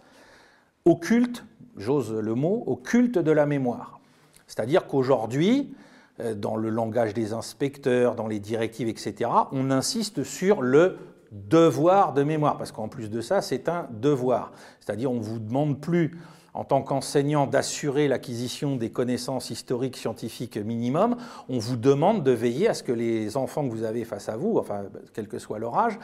[0.85, 1.45] au culte,
[1.77, 3.99] j'ose le mot, au culte de la mémoire.
[4.47, 5.73] C'est-à-dire qu'aujourd'hui,
[6.19, 10.97] euh, dans le langage des inspecteurs, dans les directives, etc., on insiste sur le
[11.31, 14.51] devoir de mémoire, parce qu'en plus de ça, c'est un devoir.
[14.79, 16.19] C'est-à-dire, on ne vous demande plus,
[16.53, 21.17] en tant qu'enseignant, d'assurer l'acquisition des connaissances historiques, scientifiques minimum,
[21.49, 24.37] on vous demande de veiller à ce que les enfants que vous avez face à
[24.37, 25.97] vous, enfin, quel que soit leur âge,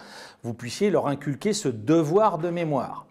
[0.43, 3.05] vous puissiez leur inculquer ce devoir de mémoire.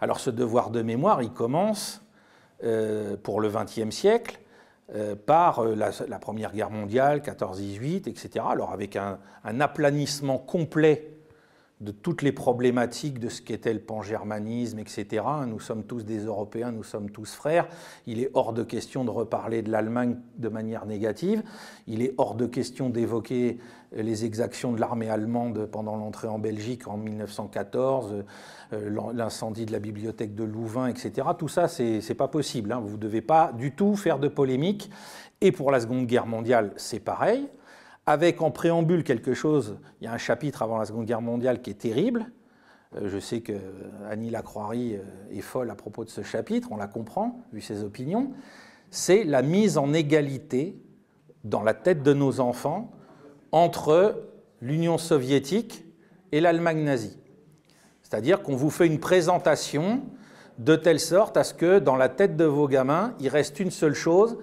[0.00, 2.02] Alors, ce devoir de mémoire, il commence
[2.64, 4.40] euh, pour le XXe siècle
[4.94, 8.44] euh, par euh, la, Première Guerre mondiale, 14-18, etc.
[8.48, 11.17] Alors avec un, aplanissement complet
[11.80, 15.24] de toutes les problématiques de ce qu'était le pangermanisme, etc.
[15.46, 17.68] Nous sommes tous des Européens, nous sommes tous frères.
[18.06, 21.42] Il est hors de question de reparler de l'Allemagne de manière négative.
[21.86, 23.58] Il est hors de question d'évoquer
[23.92, 28.24] les exactions de l'armée allemande pendant l'entrée en Belgique en 1914,
[28.72, 31.28] euh, l'incendie de la bibliothèque de Louvain, etc.
[31.38, 32.72] Tout ça, c'est n'est pas possible.
[32.72, 32.82] Hein.
[32.84, 34.90] Vous ne devez pas du tout faire de polémique.
[35.40, 37.48] Et pour la Seconde Guerre mondiale, c'est pareil
[38.08, 41.60] avec en préambule quelque chose, il y a un chapitre avant la Seconde Guerre mondiale
[41.60, 42.32] qui est terrible.
[42.96, 43.52] Euh, je sais que
[44.08, 47.84] Annie Lacroix euh, est folle à propos de ce chapitre, on la comprend, vu ses
[47.84, 48.32] opinions.
[48.90, 50.80] C'est la mise en égalité
[51.44, 52.92] dans la tête de nos enfants
[53.52, 54.24] entre
[54.62, 55.84] l'Union soviétique
[56.32, 57.18] et l'Allemagne nazie.
[58.02, 60.00] C'est-à-dire qu'on vous fait une présentation
[60.56, 63.70] de telle sorte à ce que dans la tête de vos gamins, il reste une
[63.70, 64.38] seule chose,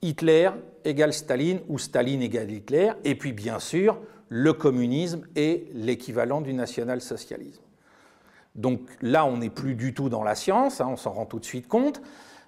[0.00, 0.48] Hitler
[0.84, 6.54] égale Staline ou Staline égale Hitler, et puis bien sûr, le communisme est l'équivalent du
[6.54, 7.62] national-socialisme.
[8.54, 11.38] Donc là, on n'est plus du tout dans la science, hein, on s'en rend tout
[11.38, 12.02] de suite compte,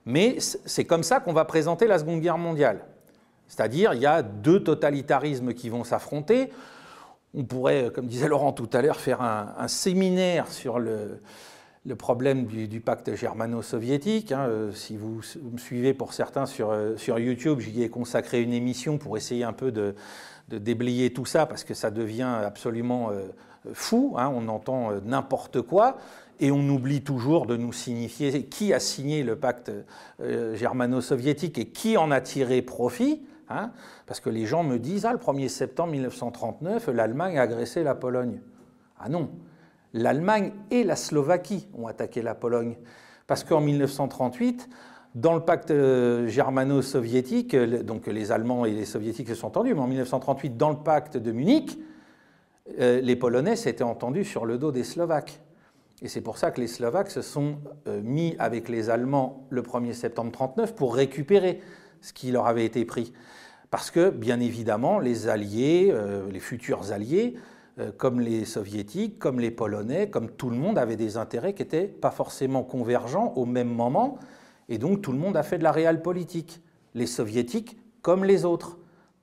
[0.04, 2.84] mais c'est comme ça qu'on va présenter la Seconde Guerre mondiale.
[3.48, 6.50] C'est-à-dire, il y a deux totalitarismes qui vont s'affronter.
[7.34, 11.20] On pourrait, comme disait Laurent tout à l'heure, faire un séminaire sur le,
[11.86, 14.32] le problème du, pacte germano-soviétique.
[14.32, 15.20] Hein, euh, si vous,
[15.52, 19.44] me suivez pour certains sur, euh, sur YouTube, j'y ai consacré une émission pour essayer
[19.44, 19.94] un peu de,
[20.48, 23.26] déblayer tout ça, parce que ça devient absolument euh,
[23.72, 24.14] fou.
[24.16, 25.98] Hein, on entend n'importe quoi.
[26.40, 29.70] Et on oublie toujours de nous signifier qui a signé le pacte
[30.20, 33.22] germano-soviétique et qui en a tiré profit.
[33.48, 33.70] Hein,
[34.06, 37.94] parce que les gens me disent, ah, le 1er septembre 1939, l'Allemagne a agressé la
[37.94, 38.40] Pologne.
[38.98, 39.30] Ah non,
[39.94, 42.76] l'Allemagne et la Slovaquie ont attaqué la Pologne.
[43.26, 44.68] Parce qu'en 1938,
[45.14, 49.80] dans le pacte euh, germano-soviétique, donc les Allemands et les Soviétiques se sont entendus, mais
[49.80, 51.78] en 1938, dans le pacte de Munich,
[52.80, 55.40] euh, les Polonais s'étaient entendus sur le dos des Slovaques.
[56.02, 59.62] Et c'est pour ça que les Slovaques se sont euh, mis avec les Allemands le
[59.62, 61.60] 1er septembre 1939 pour récupérer
[62.00, 63.12] ce qui leur avait été pris.
[63.70, 65.94] Parce que, bien évidemment, les alliés,
[66.30, 67.40] les futurs alliés, euh,
[67.96, 71.86] comme les soviétiques, comme les polonais, comme tout le monde avait des intérêts qui n'étaient
[71.86, 74.18] pas forcément convergents au même moment,
[74.68, 76.60] et donc tout le monde a fait de la réelle politique.
[76.94, 78.78] Les soviétiques comme les autres,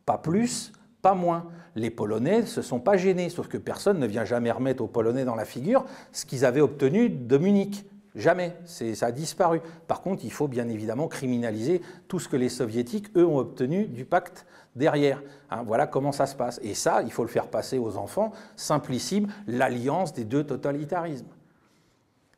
[0.06, 1.48] pas plus, pas moins.
[1.76, 4.88] Les Polonais ne se sont pas gênés, sauf que personne ne vient jamais remettre aux
[4.88, 7.86] Polonais dans la figure ce qu'ils avaient obtenu de Munich.
[8.14, 9.62] Jamais, ça a disparu.
[9.88, 13.86] Par contre, il faut bien évidemment criminaliser tout ce que les soviétiques, eux, ont obtenu
[13.86, 15.22] du pacte derrière.
[15.50, 16.60] Hein, voilà comment ça se passe.
[16.64, 21.28] Et ça, il faut le faire passer aux enfants, simplissime, l'alliance des deux totalitarismes.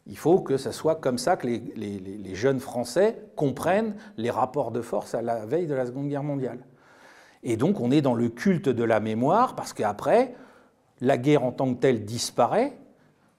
[0.06, 4.82] Il faut que ce soit comme ça que les, jeunes Français comprennent les rapports de
[4.82, 6.60] force à la veille de la Seconde Guerre mondiale.
[7.44, 10.36] Et donc on est dans le culte de la mémoire, parce qu'après,
[11.00, 12.78] la guerre en tant que telle disparaît.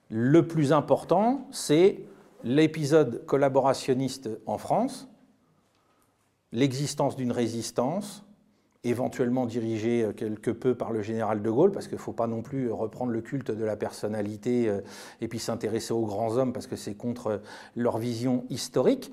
[0.09, 2.03] Le plus important, c'est
[2.43, 5.07] l'épisode collaborationniste en France,
[6.51, 8.24] l'existence d'une résistance,
[8.89, 12.27] éventuellement dirigée euh, quelque peu par le général de Gaulle, parce qu'il ne faut pas
[12.27, 14.81] non plus reprendre le culte de la personnalité euh,
[15.21, 17.41] et puis s'intéresser aux grands hommes, parce que c'est contre
[17.75, 19.11] leur vision historique.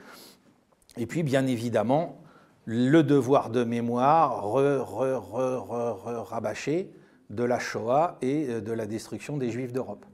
[0.97, 2.23] Et puis, bien évidemment,
[2.65, 4.45] le devoir de mémoire
[6.29, 6.93] rabâché
[7.33, 10.05] de la Shoah et euh, de la destruction des Juifs d'Europe.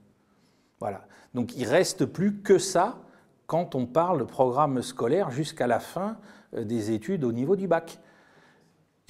[0.81, 1.05] Voilà.
[1.35, 2.99] Donc il reste plus que ça
[3.47, 6.16] quand on parle programme scolaire jusqu'à la fin
[6.55, 7.99] euh, des études au niveau du bac.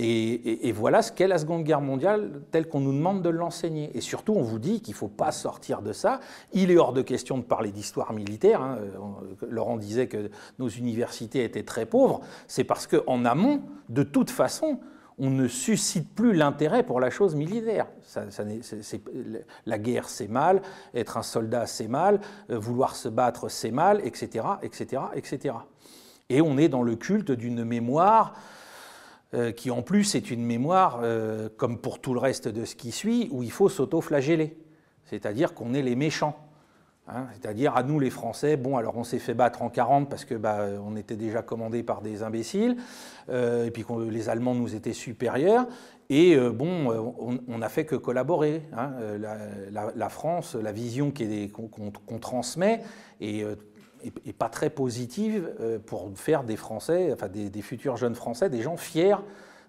[0.00, 3.90] Et, voilà ce qu'est la Seconde Guerre mondiale telle qu'on nous demande de l'enseigner.
[3.96, 6.20] Et surtout, on vous dit qu'il ne faut pas sortir de ça.
[6.52, 8.62] Il est hors de question de parler d'histoire militaire.
[8.62, 8.78] Hein.
[8.78, 10.30] Euh, Laurent disait que
[10.60, 12.20] nos universités étaient très pauvres.
[12.46, 14.78] C'est parce qu'en amont, de toute façon,
[15.18, 17.88] on ne suscite plus l'intérêt pour la chose militaire.
[19.66, 20.62] la guerre, c'est mal,
[20.94, 25.54] être un soldat, c'est mal, euh, vouloir se battre, c'est mal, etc., etc., etc.
[26.28, 28.34] Et on est dans le culte d'une mémoire
[29.34, 32.74] euh, qui, en plus, est une mémoire, euh, comme pour tout le reste de ce
[32.74, 34.56] qui suit, où il faut s'auto-flageller.
[35.04, 36.38] C'est-à-dire qu'on est les méchants.
[37.08, 40.26] Hein, c'est-à-dire à nous les Français, bon alors on s'est fait battre en 40 parce
[40.26, 42.76] que bah, on était déjà commandé par des imbéciles,
[43.30, 45.66] euh, et puis les Allemands nous étaient supérieurs,
[46.10, 47.16] et bon
[47.48, 48.62] on n'a fait que collaborer.
[48.76, 48.92] Hein,
[49.94, 52.82] la, France, la vision qu'on transmet
[54.04, 55.50] est, pas très positive
[55.86, 59.16] pour faire des Français, des futurs jeunes Français, des gens fiers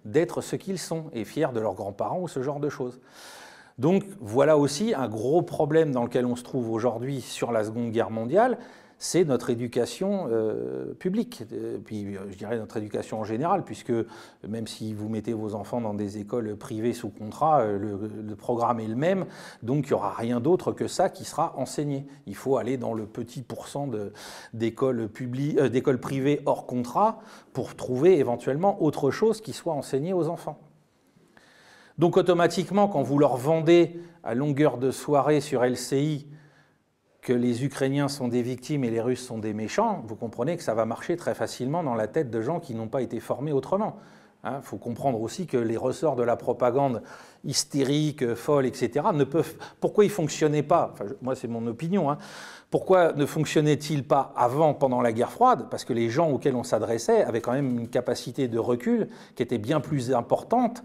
[0.06, 3.00] d'être ce qu'ils sont et fiers de leurs grands-parents ou ce genre de choses.
[3.78, 7.92] Donc voilà aussi un gros problème dans lequel on se trouve aujourd'hui sur la Seconde
[7.92, 8.58] Guerre mondiale,
[9.02, 13.94] c'est notre éducation euh, publique, euh, puis euh, je dirais notre éducation en général, puisque
[14.46, 18.88] même si vous mettez vos enfants dans des écoles privées sous contrat, le, programme est
[18.88, 19.26] le même,
[19.64, 22.06] donc il n'y aura rien d'autre que ça qui sera enseigné.
[22.28, 23.88] Il faut aller dans le petit pourcent
[24.54, 25.10] d'écoles
[26.02, 27.20] privées hors contrat
[27.54, 30.60] pour trouver éventuellement autre chose qui soit enseigné aux enfants.
[31.98, 36.28] Donc automatiquement, quand vous leur vendez à longueur de soirée sur LCI
[37.22, 40.64] que les Ukrainiens sont des victimes et les Russes sont des méchants, vous comprenez que
[40.64, 43.52] ça va marcher très facilement dans la tête de gens qui n'ont pas été formés
[43.52, 43.98] autrement.
[44.46, 47.02] Il hein, faut comprendre aussi que les ressorts de la propagande
[47.44, 49.56] hystérique, folle, etc., ne peuvent.
[49.82, 52.10] Pourquoi ils ne fonctionnaient pas Moi, c'est mon opinion.
[52.10, 52.18] Hein,
[52.72, 55.68] pourquoi ne fonctionnaient-ils pas avant, pendant la guerre froide?
[55.70, 59.44] Parce que les gens auxquels on s'adressait avaient quand même une capacité de recul qui
[59.44, 60.84] était bien plus importante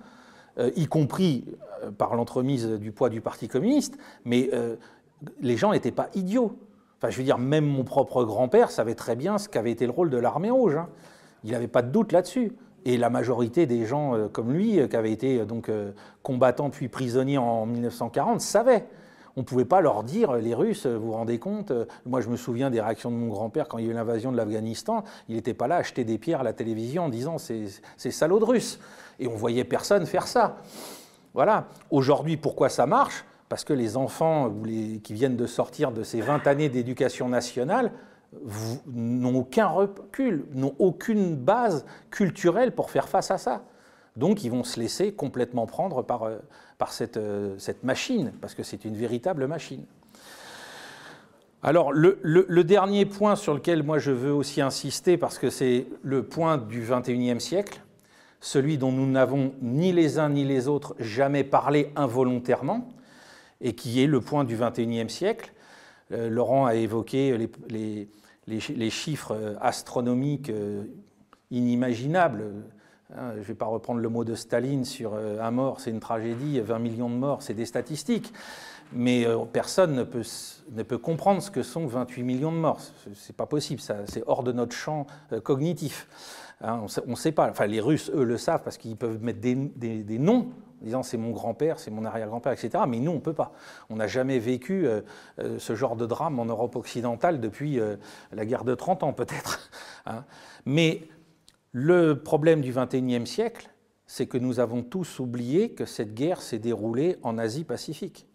[0.59, 1.45] euh, y compris
[1.83, 4.77] euh, par l'entremise du poids du Parti communiste, mais euh,
[5.41, 6.57] les gens n'étaient pas idiots.
[6.99, 9.93] Enfin, je veux dire, même mon propre grand-père savait très bien ce qu'avait été le
[9.93, 10.77] rôle de l'armée rouge.
[10.77, 10.89] Hein.
[11.45, 12.53] Il n'avait pas de doute là-dessus.
[12.87, 15.71] Et la majorité des gens comme lui, qui avaient été donc
[16.23, 18.87] combattants puis prisonniers en 1940, savaient.
[19.37, 21.73] On ne pouvait pas leur dire, les Russes, vous vous rendez compte
[22.07, 24.31] Moi, je me souviens des réactions de mon grand-père quand il y a eu l'invasion
[24.31, 25.03] de l'Afghanistan.
[25.29, 28.39] Il n'était pas là à acheter des pierres à la télévision en disant c'est salaud
[28.39, 28.79] de Russes.
[29.19, 30.59] Et on voyait personne faire ça.
[31.33, 31.67] Voilà.
[31.91, 33.25] Aujourd'hui, pourquoi ça marche?
[33.55, 34.53] Parce que les enfants
[35.05, 37.93] qui viennent de sortir de ces 20 années d'éducation nationale
[38.89, 43.63] n'ont aucun recul, n'ont aucune base culturelle pour faire face à ça.
[44.17, 46.39] Donc ils vont se laisser complètement prendre par, euh,
[46.79, 49.85] par cette, euh, cette machine, parce que c'est une véritable machine.
[51.63, 56.25] Alors le, dernier point sur lequel moi je veux aussi insister, parce que c'est le
[56.25, 57.81] point du 21e siècle,
[58.41, 62.89] celui dont nous n'avons ni les uns ni les autres jamais parlé involontairement,
[63.61, 65.53] et qui est le point du XXIe siècle.
[66.13, 70.85] Euh, Laurent a évoqué les, chiffres astronomiques euh,
[71.51, 72.45] inimaginables.
[73.17, 75.91] Hein, je ne vais pas reprendre le mot de Staline sur euh, un mort, c'est
[75.91, 78.33] une tragédie, 20 millions de morts, c'est des statistiques.
[78.93, 82.81] Mais personne ne peut, comprendre ce que sont 28 millions de morts.
[82.81, 85.07] Ce n'est pas possible, c'est hors de notre champ
[85.43, 86.07] cognitif.
[86.61, 87.51] Hein, on ne sait pas.
[87.51, 90.49] Enfin, les Russes, eux, le savent parce qu'ils peuvent mettre des, noms
[90.81, 92.85] en disant c'est mon grand-père, c'est mon arrière-grand-père, etc.
[92.87, 93.53] Mais nous, on ne peut pas.
[93.91, 95.01] On n'a jamais vécu euh,
[95.39, 97.97] euh, ce genre de drame en Europe occidentale depuis euh,
[98.33, 99.71] la guerre de 30 ans, peut-être.
[100.07, 100.27] Hein.
[100.67, 101.09] Mais
[101.73, 103.71] le problème du XXIe siècle,
[104.07, 108.29] c'est que nous avons tous oublié que cette guerre s'est déroulée en Asie-Pacifique.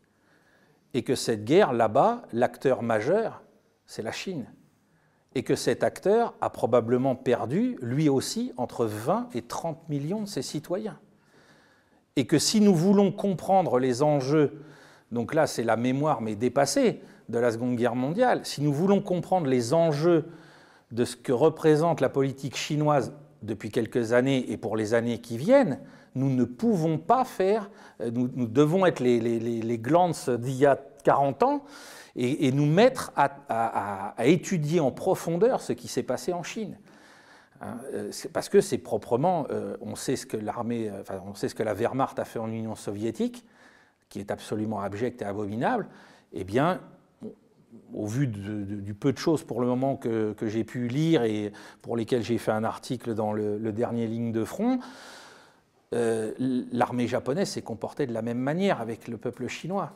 [0.96, 3.44] Et que cette guerre, là-bas, l'acteur majeur,
[3.86, 4.48] c'est la Chine
[5.36, 10.28] et que cet acteur a probablement perdu, lui aussi, entre 20 et 30 millions de
[10.28, 11.00] ses citoyens.
[12.20, 14.60] Et que si nous voulons comprendre les enjeux,
[15.10, 19.00] donc là c'est la mémoire mais dépassée de la Seconde Guerre mondiale, si nous voulons
[19.00, 20.26] comprendre les enjeux
[20.92, 25.38] de ce que représente la politique chinoise depuis quelques années et pour les années qui
[25.38, 25.80] viennent,
[26.14, 27.70] nous ne pouvons pas faire,
[28.02, 31.64] euh, nous, devons être les, les, d'il y a 40 ans,
[32.18, 36.78] et, nous mettre à, étudier en profondeur ce qui s'est passé en Chine.
[37.62, 41.36] Hein, euh, parce que c'est proprement, euh, on sait ce que l'armée, euh, enfin, on
[41.36, 43.46] sait ce que la Wehrmacht a fait en Union soviétique,
[44.08, 45.88] qui est absolument abject et abominable.
[46.32, 46.80] Eh bien,
[47.94, 51.98] au vu du peu de choses pour le moment que, j'ai pu lire et pour
[51.98, 54.80] lesquelles j'ai fait un article dans le, dernier ligne de front,
[55.92, 59.94] l'armée japonaise s'est comportée de la même manière avec le peuple chinois.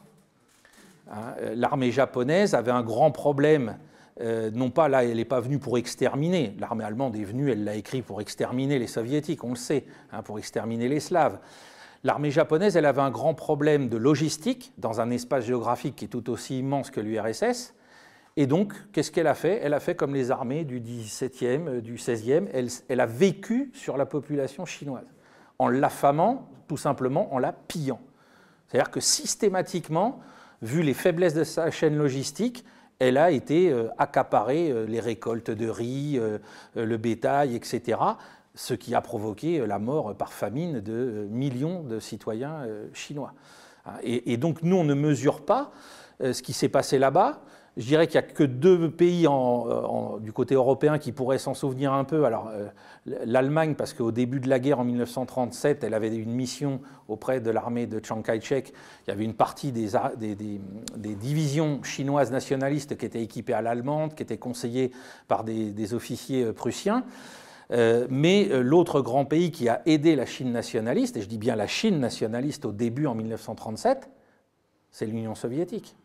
[1.12, 3.78] Hein, l'armée japonaise avait un grand problème.
[4.22, 6.56] Euh, non pas là, elle n'est pas venue pour exterminer.
[6.60, 10.22] L'armée allemande est venue, elle l'a écrit pour exterminer les soviétiques, on le sait, hein,
[10.22, 11.40] pour exterminer les Slaves.
[12.04, 16.10] L'armée japonaise, elle avait un grand problème de logistique dans un espace géographique qui est
[16.10, 17.74] tout aussi immense que l'URSS.
[18.36, 19.60] Et donc, qu'est-ce qu'elle a fait?
[19.64, 23.72] Elle a fait comme les armées du 17e, euh, du 16e, elle, elle a vécu
[23.74, 25.06] sur la population chinoise,
[25.60, 28.02] en l'affamant, tout simplement en la pillant.
[28.68, 30.20] C'est-à-dire que systématiquement,
[30.62, 32.66] vu les faiblesses de sa chaîne logistique,
[33.00, 36.38] elle a été euh, accaparée euh, les récoltes de riz, euh,
[36.76, 38.00] le bétail, etc.,
[38.56, 43.34] ce qui a provoqué la mort par famine de millions de citoyens chinois.
[43.88, 45.72] Hein, et, donc nous, on ne mesure pas
[46.22, 47.42] ce qui s'est passé là-bas,
[47.76, 49.28] je dirais qu'il n'y a que deux pays
[50.22, 52.26] du côté européen qui pourraient s'en souvenir un peu.
[52.26, 52.68] Alors, euh,
[53.26, 57.50] l'Allemagne, parce qu'au début de la guerre en 1937, elle avait une mission auprès de
[57.50, 58.74] l'armée de Chiang Kai-shek.
[59.08, 59.90] Il y avait une partie des,
[60.96, 64.92] divisions chinoises nationalistes qui étaient équipées à l'allemande, qui étaient conseillées
[65.28, 67.04] par des, officiers euh, prussiens.
[67.72, 71.56] Euh, mais l'autre grand pays qui a aidé la Chine nationaliste, et je dis bien
[71.56, 74.10] la Chine nationaliste au début en 1937,
[74.92, 75.96] c'est l'Union soviétique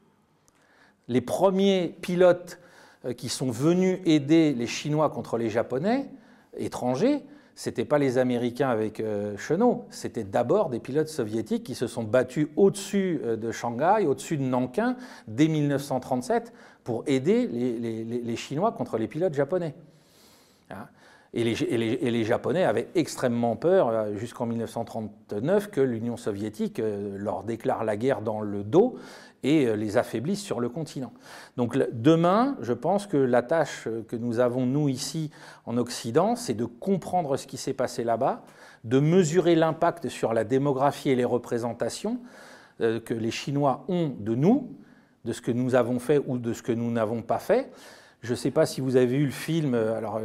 [1.08, 2.58] les premiers pilotes
[3.04, 6.06] euh, qui sont venus aider les Chinois contre les Japonais
[6.56, 7.22] étrangers,
[7.54, 11.86] ce n'étaient pas les Américains avec euh, Chenot, c'était d'abord des pilotes soviétiques qui se
[11.86, 14.96] sont battus au-dessus euh, de Shanghai, au-dessus de Nankin,
[15.26, 16.52] dès 1937,
[16.84, 19.74] pour aider les, Chinois contre les pilotes japonais.
[20.70, 20.86] Hein.
[21.34, 28.22] et, les, Japonais avaient extrêmement peur, jusqu'en 1939, que l'Union soviétique leur déclare la guerre
[28.22, 28.96] dans le dos
[29.42, 31.12] et euh, les affaiblissent sur le continent.
[31.56, 35.30] Donc demain, je pense que la tâche que nous avons, nous, ici,
[35.66, 38.42] en Occident, c'est de comprendre ce qui s'est passé là-bas,
[38.84, 42.18] de mesurer l'impact sur la démographie et les représentations
[42.80, 44.72] euh, que les Chinois ont de nous,
[45.24, 47.70] de ce que nous avons fait ou de ce que nous n'avons pas fait.
[48.22, 50.20] Je ne sais pas si vous avez vu le film, euh, alors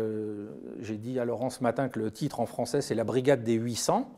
[0.80, 3.54] j'ai dit à Laurent ce matin que le titre en français c'est La Brigade des
[3.54, 4.10] 800.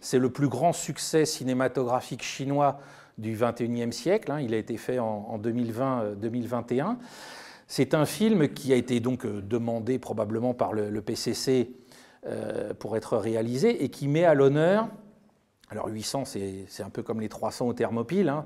[0.00, 2.78] C'est le plus grand succès cinématographique chinois
[3.18, 4.32] du 21e siècle.
[4.32, 4.40] Hein.
[4.40, 6.90] il a été fait en, 2020-2021.
[6.90, 6.94] Euh,
[7.66, 11.72] C'est un film qui a été donc euh, demandé probablement par le, PCC
[12.26, 14.88] euh, pour être réalisé et qui met à l'honneur,
[15.70, 18.44] alors 800 c'est un peu comme les 300 au Thermopyle, hein.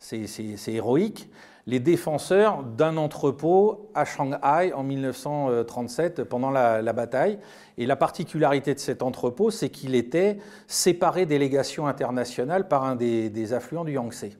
[0.00, 1.30] c'est héroïque,
[1.66, 7.38] les défenseurs d'un entrepôt à Shanghai en 1937 pendant la, bataille.
[7.78, 12.96] Et la particularité de cet entrepôt, c'est qu'il était séparé des légations internationales par un
[12.96, 14.36] des, affluents du Yangtze.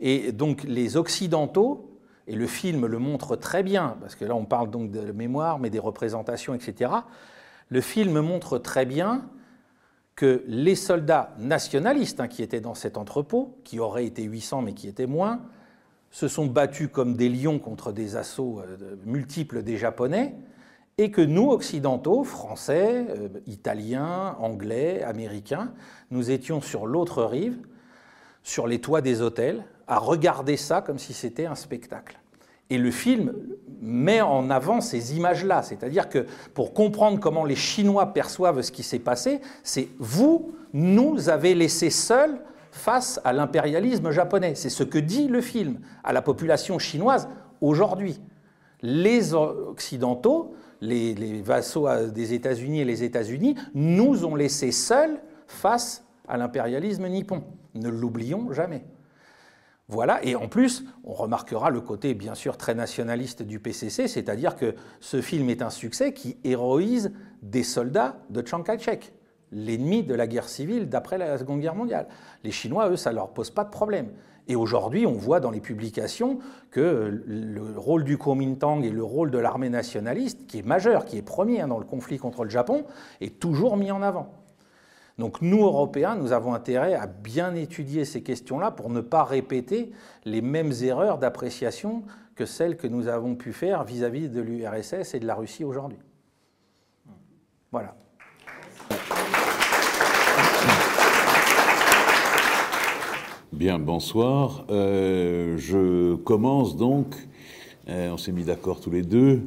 [0.00, 4.44] Et donc les Occidentaux, et le film le montre très bien, parce que là on
[4.44, 6.90] parle donc de mémoire, mais des représentations, etc.,
[7.68, 9.28] le film montre très bien
[10.16, 14.74] que les soldats nationalistes hein, qui étaient dans cet entrepôt, qui auraient été 800 mais
[14.74, 15.40] qui étaient moins,
[16.10, 20.34] se sont battus comme des lions contre des assauts euh, multiples des Japonais,
[20.98, 25.72] et que nous, occidentaux, français, euh, italiens, anglais, américains,
[26.10, 27.56] nous étions sur l'autre rive,
[28.42, 32.18] sur les toits des hôtels, à regarder ça comme si c'était un spectacle.
[32.68, 33.32] Et le film
[33.80, 38.82] met en avant ces images-là, c'est-à-dire que pour comprendre comment les Chinois perçoivent ce qui
[38.82, 42.40] s'est passé, c'est vous, nous avez laissé seuls
[42.80, 44.54] face à l'impérialisme japonais.
[44.54, 47.28] C'est ce que dit le film à la population chinoise
[47.60, 48.20] aujourd'hui.
[48.82, 56.38] Les Occidentaux, les, vassaux des États-Unis et les États-Unis, nous ont laissés seuls face à
[56.38, 57.44] l'impérialisme nippon.
[57.74, 58.84] Ne l'oublions jamais.
[59.88, 64.54] Voilà, et en plus, on remarquera le côté bien sûr très nationaliste du PCC, c'est-à-dire
[64.54, 67.12] que ce film est un succès qui héroïse
[67.42, 69.12] des soldats de Chiang Kai-shek
[69.52, 72.06] l'ennemi de la guerre civile d'après la Seconde Guerre mondiale.
[72.44, 74.08] Les Chinois, eux, ça ne leur pose pas de problème.
[74.48, 76.38] Et aujourd'hui, on voit dans les publications
[76.70, 81.18] que le rôle du Kuomintang et le rôle de l'armée nationaliste, qui est majeur, qui
[81.18, 82.84] est premier hein, dans le conflit contre le Japon,
[83.20, 84.34] est toujours mis en avant.
[85.18, 89.92] Donc nous, Européens, nous avons intérêt à bien étudier ces questions-là pour ne pas répéter
[90.24, 92.02] les mêmes erreurs d'appréciation
[92.34, 95.62] que celles que nous avons pu faire vis-à-vis -vis de l'URSS et de la Russie
[95.62, 95.98] aujourd'hui.
[97.70, 97.99] Voilà.
[103.52, 104.64] Bien, bonsoir.
[104.70, 107.16] Euh, je commence donc,
[107.88, 109.42] euh, on s'est mis d'accord tous les deux.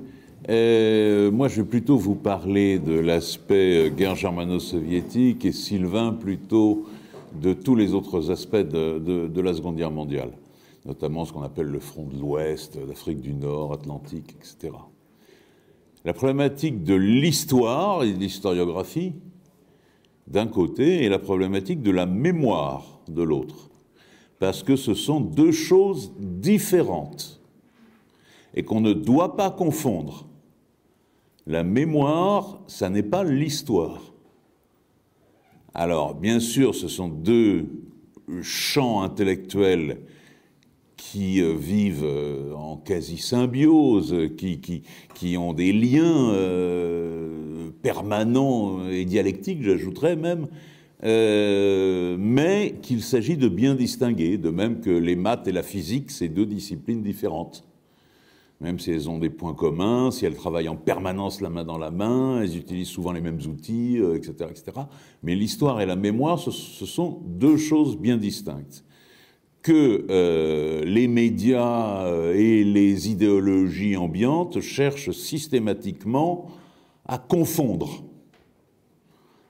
[0.49, 6.83] Euh, moi, je vais plutôt vous parler de l'aspect guerre germano-soviétique et Sylvain plutôt
[7.41, 10.31] de tous les autres aspects de, la Seconde Guerre mondiale,
[10.85, 14.73] notamment ce qu'on appelle le front de l'Ouest, l'Afrique du Nord, Atlantique, etc.
[16.03, 19.13] La problématique de l'histoire et de l'historiographie,
[20.27, 23.69] d'un côté, et la problématique de la mémoire de l'autre
[24.43, 27.39] parce que ce sont deux choses différentes
[28.53, 30.27] et qu'on ne doit pas confondre.
[31.47, 34.01] La mémoire, ça n'est pas l'histoire.
[35.73, 37.67] Alors, bien sûr, ce sont deux
[38.41, 39.99] champs intellectuels
[40.97, 50.17] qui euh, vivent euh, en quasi-symbiose, qui, ont des liens euh, permanents et dialectiques, j'ajouterais
[50.17, 50.47] même,
[51.03, 56.11] euh, mais qu'il s'agit de bien distinguer, de même que les maths et la physique,
[56.11, 57.65] c'est deux disciplines différentes.
[58.61, 61.77] Même si elles ont des points communs, si elles travaillent en permanence la main dans
[61.77, 64.71] la main, elles utilisent souvent les mêmes outils, etc., euh, etc.
[65.23, 68.85] Mais l'histoire et la mémoire, ce, sont deux choses bien distinctes.
[69.61, 76.47] que euh, les médias et les idéologies ambiantes cherchent systématiquement
[77.05, 78.03] à confondre,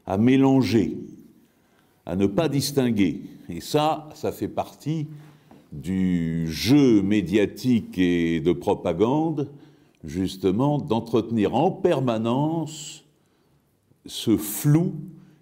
[0.06, 0.98] à mélanger,
[2.06, 3.22] à ne pas distinguer.
[3.50, 5.08] Et ça, ça fait partie
[5.72, 9.52] du jeu médiatique et de propagande,
[10.04, 13.06] justement, d'entretenir en permanence
[14.06, 14.94] ce flou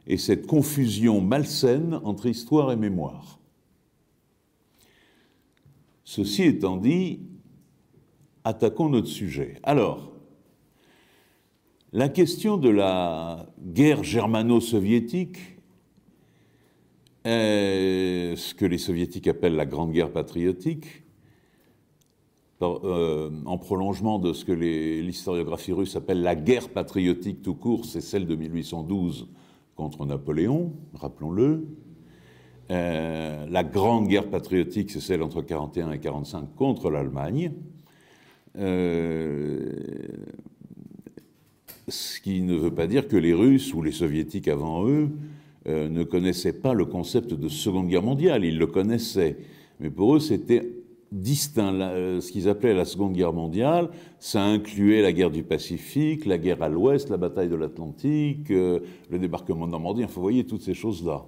[0.07, 3.39] et cette confusion malsaine entre histoire et mémoire.
[6.03, 7.21] Ceci étant dit,
[8.43, 9.55] attaquons notre sujet.
[9.63, 10.11] Alors,
[11.93, 15.39] la question de la guerre germano-soviétique,
[17.25, 21.03] ce que les soviétiques appellent la Grande Guerre patriotique,
[22.61, 28.01] euh, en prolongement de ce que l'historiographie russe appelle la guerre patriotique tout court, c'est
[28.01, 29.27] celle de 1812
[29.75, 31.65] contre Napoléon, rappelons-le.
[32.69, 37.51] Euh, la grande guerre patriotique, c'est celle entre 41 et 45 contre l'Allemagne.
[38.59, 39.71] Euh,
[41.87, 45.09] ce qui ne veut pas dire que les Russes ou les Soviétiques avant eux
[45.67, 48.45] euh, ne connaissaient pas le concept de Seconde Guerre mondiale.
[48.45, 49.37] Ils le connaissaient,
[49.79, 50.69] mais pour eux c'était
[51.11, 51.73] distinct.
[51.73, 53.89] ce qu'ils appelaient la Seconde Guerre mondiale,
[54.19, 59.19] ça incluait la guerre du Pacifique, la guerre à l'Ouest, la bataille de l'Atlantique, le
[59.19, 60.05] débarquement de Normandie.
[60.05, 61.25] Enfin, vous voyez toutes ces choses-là.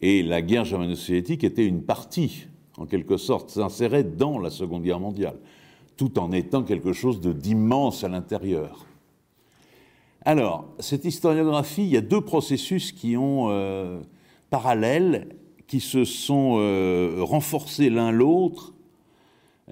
[0.00, 2.46] Et la guerre germano-soviétique était une partie,
[2.76, 5.36] en quelque sorte, s'insérait dans la Seconde Guerre mondiale,
[5.96, 8.86] tout en étant quelque chose d'immense à l'intérieur.
[10.28, 13.98] Alors, cette historiographie, il y a deux processus qui ont euh,
[14.50, 15.34] parallèles,
[15.66, 18.74] qui se sont euh, renforcés l'un l'autre,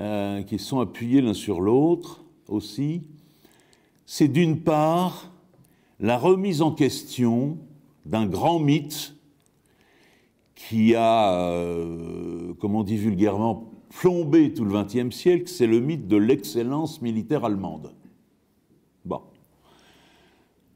[0.01, 3.03] euh, qui sont appuyés l'un sur l'autre aussi.
[4.07, 5.31] C'est d'une part
[6.01, 7.59] la remise en question
[8.07, 9.15] d'un grand mythe
[10.55, 16.09] qui a, euh, comme on dit vulgairement, plombé tout le XXe siècle, c'est le mythe
[16.09, 17.93] de l'excellence militaire allemande.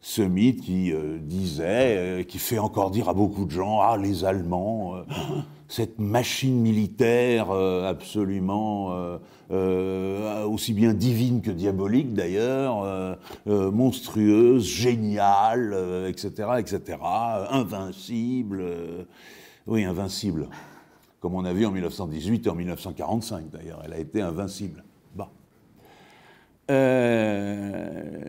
[0.02, 3.98] Ce mythe qui euh, disait, euh, qui fait encore dire à beaucoup de gens, ah
[3.98, 4.94] les Allemands,
[5.68, 9.18] cette machine militaire absolument
[9.50, 16.98] aussi bien divine que diabolique d'ailleurs, monstrueuse, géniale, etc., etc.,
[17.50, 18.64] invincible.
[19.68, 20.48] Oui, invincible.
[21.20, 24.82] Comme on a vu en 1918 et en 1945 d'ailleurs, elle a été invincible.
[26.70, 28.22] Euh,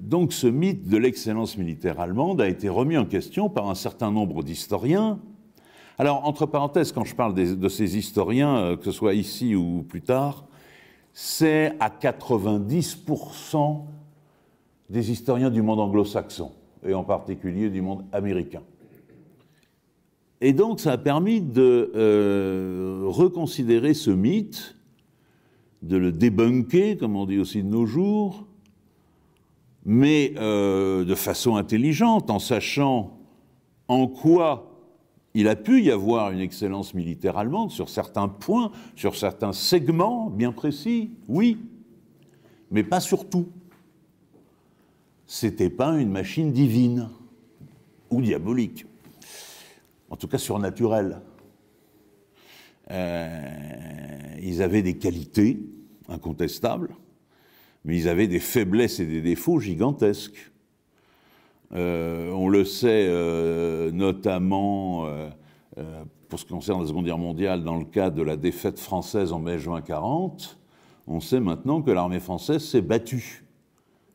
[0.00, 4.10] donc ce mythe de l'excellence militaire allemande a été remis en question par un certain
[4.10, 5.18] nombre d'historiens.
[5.98, 9.82] Alors, entre parenthèses, quand je parle de ces historiens, euh, que ce soit ici ou
[9.82, 10.44] plus tard,
[11.12, 13.80] c'est à 90%
[14.90, 16.52] des historiens du monde anglo-saxon,
[16.86, 18.62] et en particulier du monde américain.
[20.40, 24.77] Et donc ça a permis de euh, reconsidérer ce mythe,
[25.82, 28.46] de le débunker, comme on dit aussi de nos jours,
[29.84, 33.18] mais euh, de façon intelligente, en sachant
[33.86, 34.64] en quoi
[35.34, 40.30] il a pu y avoir une excellence militaire allemande sur certains points, sur certains segments
[40.30, 41.58] bien précis, oui,
[42.70, 43.48] mais pas sur tout.
[45.26, 47.10] C'était pas une machine divine
[48.10, 48.86] ou diabolique
[50.10, 51.20] en tout cas surnaturel.
[52.90, 53.40] Euh,
[54.42, 55.60] ils avaient des qualités
[56.08, 56.94] incontestables,
[57.84, 60.52] mais ils avaient des faiblesses et des défauts gigantesques.
[61.74, 65.06] Euh, on le sait euh, notamment
[66.28, 69.32] pour ce qui concerne la Seconde Guerre mondiale, dans le cas de la défaite française
[69.32, 70.58] en mai-juin 40,
[71.06, 73.44] on sait maintenant que l'armée française s'est battue,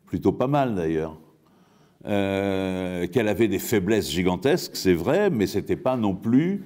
[0.05, 1.17] plutôt pas mal d'ailleurs.
[2.03, 6.65] Qu'elle avait des faiblesses gigantesques, c'est vrai, mais ce n'était pas non plus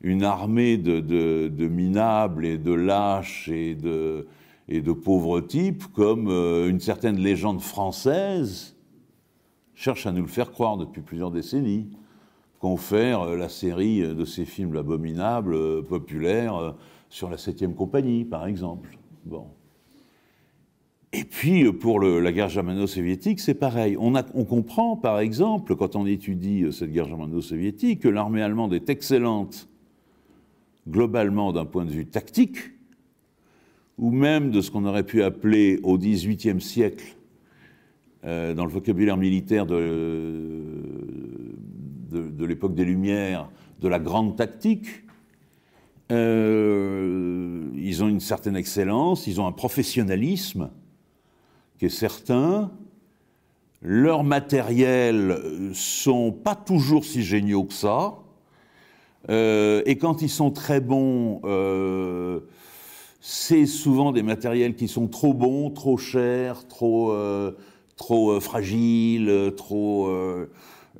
[0.00, 7.18] une armée de, minables et de lâches et de, pauvres types comme euh, une certaine
[7.18, 8.76] légende française
[9.74, 11.88] cherche à nous le faire croire depuis plusieurs décennies.
[12.58, 16.74] Confère euh, la série de ces films abominables, populaires,
[17.08, 18.98] sur la 7 compagnie, par exemple.
[19.24, 19.46] Bon.
[21.12, 23.96] Et puis, euh, pour la guerre germano-soviétique, c'est pareil.
[23.98, 24.12] On,
[24.44, 29.67] comprend, par exemple, quand on étudie euh, cette guerre germano-soviétique, que l'armée allemande est excellente
[30.88, 32.58] globalement d'un point de vue tactique,
[33.98, 37.16] ou même de ce qu'on aurait pu appeler au XVIIIe siècle,
[38.24, 39.76] euh, dans le vocabulaire militaire de,
[42.44, 43.48] l'époque des Lumières,
[43.80, 45.04] de la grande tactique.
[46.10, 46.16] ils
[48.02, 50.70] ont une certaine excellence, ils ont un professionnalisme
[51.78, 52.70] qui est certain.
[53.80, 58.18] Leurs matériels sont pas toujours si géniaux que ça.
[59.28, 61.40] Et quand ils sont très bons,
[63.20, 67.14] c'est souvent des matériels qui sont trop bons, trop chers, trop,
[67.96, 70.08] trop fragiles, trop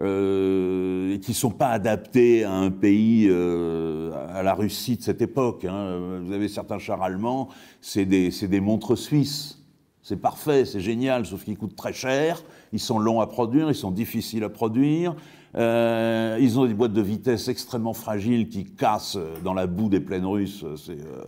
[0.00, 5.20] euh, qui ne sont pas adaptés à un pays, euh, à la Russie de cette
[5.20, 5.64] époque.
[5.64, 6.20] Hein.
[6.22, 7.48] Vous avez certains chars allemands,
[7.80, 9.58] c'est des, des, montres suisses.
[10.00, 13.74] C'est parfait, c'est génial, sauf qu'ils coûtent très cher, ils sont longs à produire, ils
[13.74, 15.16] sont difficiles à produire,
[15.56, 20.00] euh, ils ont des boîtes de vitesse extrêmement fragiles qui cassent dans la boue des
[20.00, 20.64] plaines russes.
[20.64, 21.24] Euh,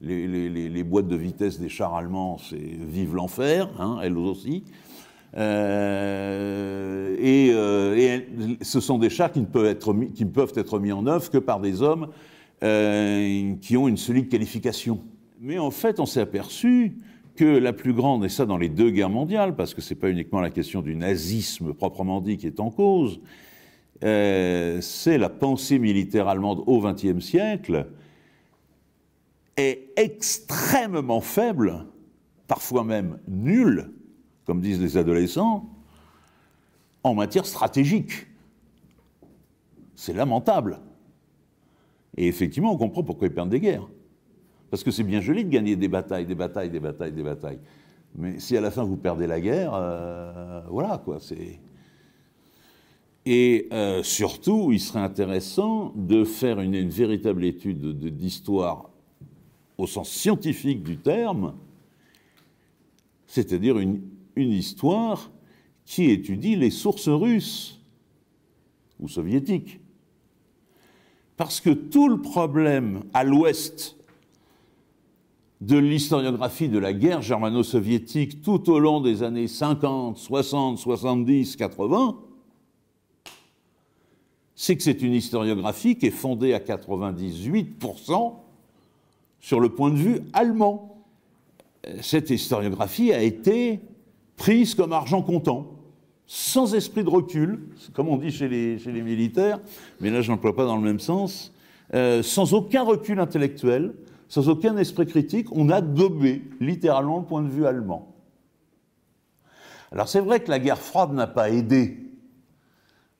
[0.00, 4.64] les, boîtes de vitesse des chars allemands, c'est vive l'enfer, hein, elles aussi.
[5.36, 8.20] Euh, et, euh,
[8.60, 11.06] ce sont des chars qui ne, peuvent être mis, qui ne peuvent être mis en
[11.06, 12.08] œuvre que par des hommes
[12.62, 15.00] euh, qui ont une solide qualification.
[15.40, 16.96] Mais en fait, on s'est aperçu
[17.34, 20.00] que la plus grande, et ça dans les deux guerres mondiales, parce que ce n'est
[20.00, 23.20] pas uniquement la question du nazisme proprement dit qui est en cause,
[24.04, 27.86] euh, c'est la pensée militaire allemande au XXe siècle
[29.56, 31.86] est extrêmement faible,
[32.46, 33.92] parfois même nulle,
[34.44, 35.70] comme disent les adolescents,
[37.02, 38.26] en matière stratégique.
[39.94, 40.80] C'est lamentable.
[42.16, 43.88] Et effectivement, on comprend pourquoi ils perdent des guerres.
[44.70, 47.60] Parce que c'est bien joli de gagner des batailles, des batailles, des batailles, des batailles.
[48.16, 51.60] Mais si à la fin vous perdez la guerre, euh, voilà quoi, c'est.
[53.26, 58.90] Et euh, surtout, il serait intéressant de faire une, véritable étude d'histoire
[59.78, 61.54] au sens scientifique du terme,
[63.26, 64.02] c'est-à-dire une
[64.36, 65.30] histoire
[65.84, 67.80] qui étudie les sources russes
[69.00, 69.80] ou soviétiques.
[71.36, 73.96] Parce que tout le problème à l'ouest
[75.60, 82.18] de l'historiographie de la guerre germano-soviétique tout au long des années 50, 60, 70, 80,
[84.56, 88.34] c'est que c'est une historiographie qui est fondée à 98%
[89.40, 91.04] sur le point de vue allemand.
[92.00, 93.80] Cette historiographie a été
[94.36, 95.66] prise comme argent comptant,
[96.26, 99.60] sans esprit de recul, comme on dit chez les, militaires,
[100.00, 101.52] mais là je n'emploie pas dans le même sens,
[101.92, 103.94] euh, sans aucun recul intellectuel,
[104.28, 108.14] sans aucun esprit critique, on a gobé littéralement le point de vue allemand.
[109.92, 111.98] Alors c'est vrai que la guerre froide n'a pas aidé,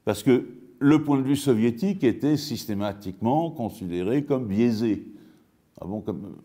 [0.05, 5.07] parce que le point de vue soviétique était systématiquement considéré comme biaisé.
[5.81, 5.87] Ah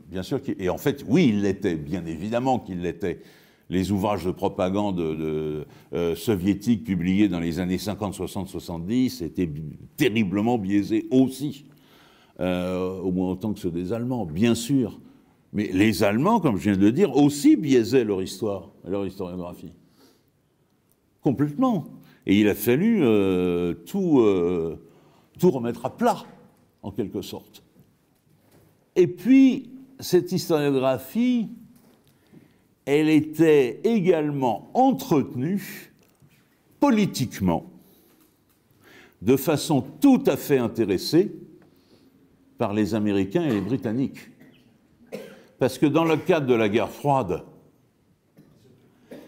[0.09, 3.21] bien sûr, et en fait, oui, il l'était, bien évidemment qu'il l'était
[3.69, 9.49] les ouvrages de propagande de, euh, soviétiques publiés dans les années 50, 60, 70 étaient
[9.95, 11.65] terriblement biaisés aussi,
[12.39, 14.99] euh, au moins autant que ceux des Allemands, bien sûr.
[15.53, 19.73] Mais les Allemands, comme je viens de le dire, aussi biaisaient leur histoire, leur historiographie.
[21.21, 21.85] Complètement.
[22.25, 24.23] Et il a fallu euh, tout,
[25.39, 26.25] tout remettre à plat,
[26.83, 27.63] en quelque sorte.
[28.95, 31.49] Et puis, cette historiographie,
[32.85, 35.93] elle était également entretenue
[36.79, 37.65] politiquement
[39.21, 41.31] de façon tout à fait intéressée
[42.57, 44.29] par les Américains et les Britanniques.
[45.59, 47.43] Parce que dans le cadre de la guerre froide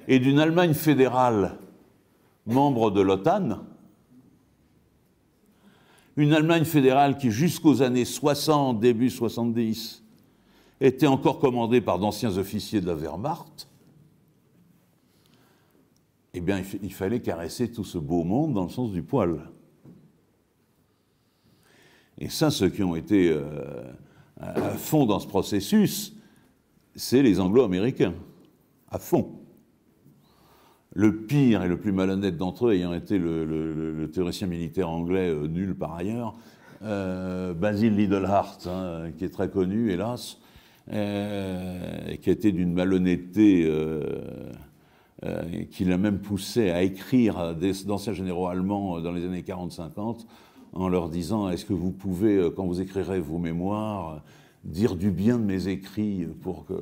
[0.07, 1.57] et d'une Allemagne fédérale
[2.45, 3.59] membre de l'OTAN,
[6.17, 10.03] une Allemagne fédérale qui jusqu'aux années 60, début 70,
[10.79, 13.67] était encore commandé par d'anciens officiers de la Wehrmacht,
[16.33, 19.41] eh bien, il fallait caresser tout ce beau monde dans le sens du poil.
[22.17, 23.91] Et ça, ceux qui ont été euh,
[24.39, 26.15] à fond dans ce processus,
[26.95, 28.13] c'est les anglo-américains,
[28.89, 29.40] à fond.
[30.93, 35.47] Le pire et le plus malhonnête d'entre eux ayant été le, théoricien militaire anglais, euh,
[35.47, 36.35] nul par ailleurs,
[36.83, 40.37] euh, Basil Lidlhart, hein, qui est très connu, hélas,
[40.91, 43.71] euh, qui était d'une malhonnêteté
[45.69, 50.25] qui l'a même poussé à écrire d'anciens généraux allemands dans les années 40-50
[50.73, 54.23] en leur disant est-ce que vous pouvez, quand vous écrirez vos mémoires,
[54.63, 56.73] dire du bien de mes écrits pour que.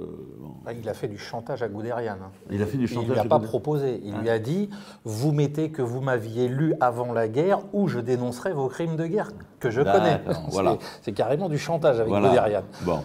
[0.80, 2.14] Il a fait du chantage à Guderian.
[2.14, 2.32] Hein.
[2.52, 3.06] Il a fait du chantage.
[3.06, 4.02] Il ne lui a pas proposé.
[4.04, 4.70] Il lui a dit
[5.06, 9.08] vous mettez que vous m'aviez lu avant la guerre ou je dénoncerai vos crimes de
[9.08, 10.22] guerre que je connais.
[10.50, 10.78] Voilà.
[11.02, 12.30] C'est carrément du chantage avec voilà.
[12.30, 12.64] Guderian.
[12.84, 13.00] Bon.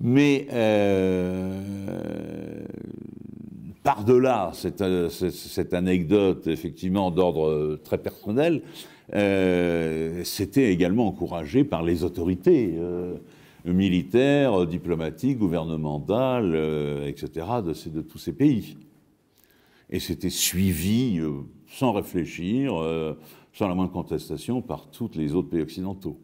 [0.00, 1.60] Mais euh,
[3.84, 8.62] par-delà cette, cette, anecdote, effectivement, d'ordre très personnel,
[9.14, 13.14] euh, c'était également encouragé par les autorités euh,
[13.72, 18.76] militaires, diplomatiques, gouvernementales, euh, etc., de, tous ces pays.
[19.90, 21.20] Et c'était suivi
[21.66, 22.72] sans réfléchir,
[23.52, 26.18] sans la moindre contestation, par tous les autres pays occidentaux.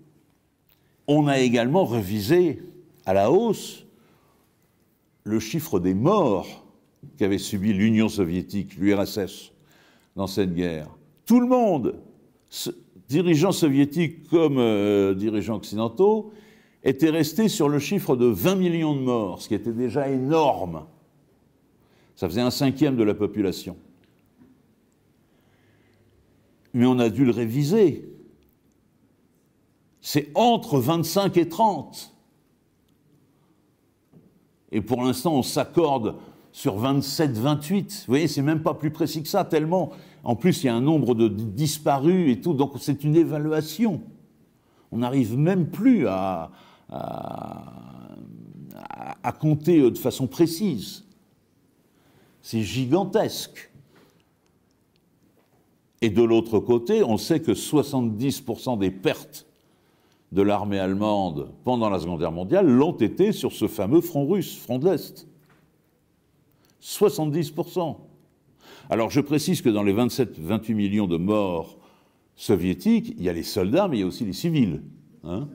[1.06, 2.62] on a également révisé
[3.04, 3.84] à la hausse
[5.24, 6.64] le chiffre des morts
[7.16, 9.52] qu'avait subi l'Union soviétique, l'URSS,
[10.16, 10.88] dans cette guerre.
[11.26, 11.96] Tout le monde,
[13.08, 16.32] dirigeants soviétiques comme euh, dirigeants occidentaux,
[16.82, 20.86] était resté sur le chiffre de 20 millions de morts, ce qui était déjà énorme.
[22.16, 23.76] Ça faisait un cinquième de la population.
[26.72, 28.08] Mais on a dû le réviser.
[30.00, 32.14] C'est entre 25 et 30.
[34.72, 36.16] Et pour l'instant, on s'accorde
[36.52, 38.04] sur 27, 28.
[38.06, 39.90] Vous voyez, c'est même pas plus précis que ça, tellement.
[40.22, 44.00] En plus, il y a un nombre de disparus et tout, donc c'est une évaluation.
[44.92, 46.50] On n'arrive même plus à,
[46.90, 48.12] à,
[49.38, 51.04] compter de façon précise.
[52.42, 53.70] C'est gigantesque.
[56.02, 59.46] Et de l'autre côté, on sait que 70% des pertes
[60.32, 64.56] de l'armée allemande pendant la Seconde Guerre mondiale l'ont été sur ce fameux front russe,
[64.56, 65.26] front de l'Est.
[66.82, 67.96] 70%.
[68.88, 71.78] Alors je précise que dans les 27-28 millions de morts
[72.36, 74.82] soviétiques, il y a les soldats, mais il y a aussi les civils.
[75.24, 75.48] Hein.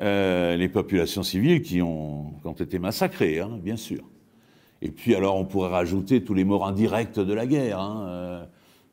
[0.00, 4.02] Euh, les populations civiles qui ont, été massacrées, hein, bien sûr.
[4.80, 7.78] Et puis alors on pourrait rajouter tous les morts indirects de la guerre.
[7.78, 8.44] Hein, euh,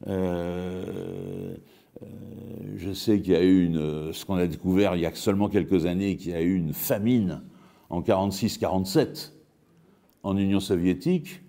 [0.08, 1.56] euh,
[2.76, 5.48] je sais qu'il y a eu une, ce qu'on a découvert il y a seulement
[5.48, 7.42] quelques années, qu'il y a eu une famine
[7.90, 9.32] en 46-47
[10.24, 11.42] en Union soviétique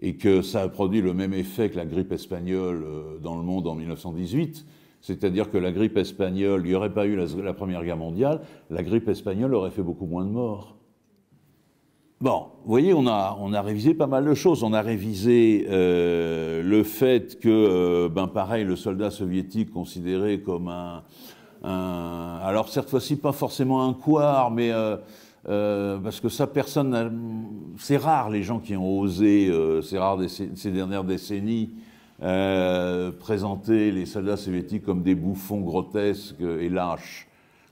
[0.00, 2.84] et que ça a produit le même effet que la grippe espagnole
[3.22, 4.66] dans le monde en 1918
[5.04, 8.40] c'est-à-dire que la grippe espagnole, il n'y aurait pas eu la, Première Guerre mondiale,
[8.70, 10.78] la grippe espagnole aurait fait beaucoup moins de morts.
[12.22, 14.62] Bon, vous voyez, on a, on a révisé pas mal de choses.
[14.62, 20.68] On a révisé euh, le fait que, euh, ben pareil, le soldat soviétique considéré comme
[20.68, 21.02] un,
[22.42, 28.30] alors cette fois-ci pas forcément un couard, mais euh, parce que ça, personne, c'est rare
[28.30, 29.52] les gens qui ont osé,
[29.82, 31.74] c'est rare ces dernières décennies,
[32.22, 37.26] euh, présenter les soldats soviétiques comme des bouffons grotesques et lâches,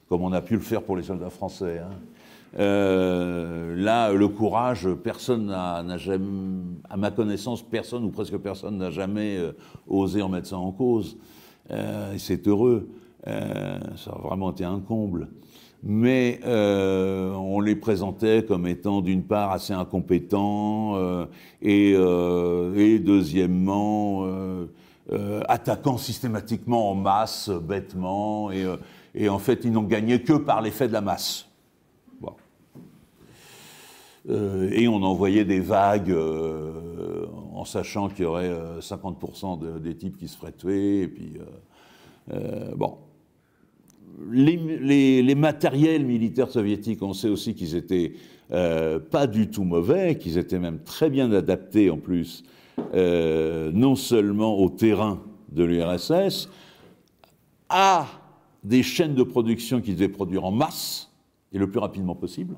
[0.08, 1.78] comme on a pu le faire pour les soldats français.
[1.78, 1.90] Hein.
[2.58, 8.90] Euh, là, le courage, personne n'a jamais, à ma connaissance, personne ou presque personne n'a
[8.90, 9.52] jamais euh,
[9.86, 11.16] osé en mettre ça en cause.
[11.70, 12.88] et c'est heureux.
[13.24, 15.28] ça a vraiment été un comble
[15.82, 21.26] mais euh, on les présentait comme étant d'une part assez incompétents euh,
[21.60, 24.26] et, euh, et, deuxièmement
[25.48, 30.92] attaquant systématiquement en masse, bêtement, et, en fait ils n'ont gagné que par l'effet de
[30.92, 31.48] la masse.
[34.28, 36.16] Et on envoyait des vagues
[37.52, 41.34] en sachant qu'il y aurait 50% des types qui se feraient tuer, et puis
[42.76, 42.96] bon
[44.30, 48.12] les, matériels militaires soviétiques, on sait aussi qu'ils étaient
[48.52, 52.44] euh, pas du tout mauvais, qu'ils étaient même très bien adaptés en plus,
[52.94, 56.48] euh, non seulement au terrain de l'URSS,
[57.68, 58.06] à
[58.64, 61.10] des chaînes de production qui devaient produire en masse
[61.52, 62.56] et le plus rapidement possible.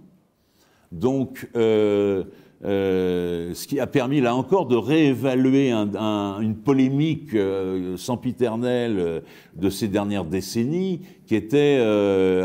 [0.93, 2.25] Donc, euh,
[2.65, 9.21] euh, ce qui a permis là encore de réévaluer une polémique euh, sempiternelle euh,
[9.55, 11.77] de ces dernières décennies, qui était,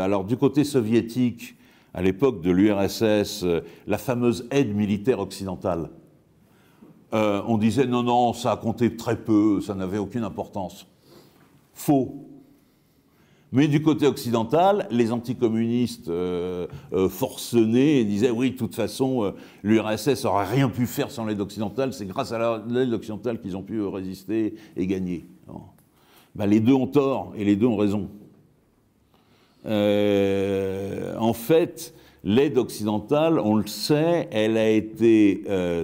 [0.00, 1.56] alors du côté soviétique,
[1.94, 3.44] à l'époque de l'URSS,
[3.86, 5.90] la fameuse aide militaire occidentale.
[7.12, 10.86] on disait non, non, ça a compté très peu, ça n'avait aucune importance.
[11.74, 12.29] Faux.
[13.52, 19.32] Mais du côté occidental, les anticommunistes euh, euh, forcenés disaient oui, de toute façon, euh,
[19.64, 23.62] l'URSS n'aurait rien pu faire sans l'aide occidentale, c'est grâce à l'aide occidentale qu'ils ont
[23.62, 25.24] pu résister et gagner.
[26.36, 28.08] Ben, les deux ont tort et les deux ont raison.
[29.64, 31.92] en fait,
[32.22, 35.42] l'aide occidentale, on le sait, elle a été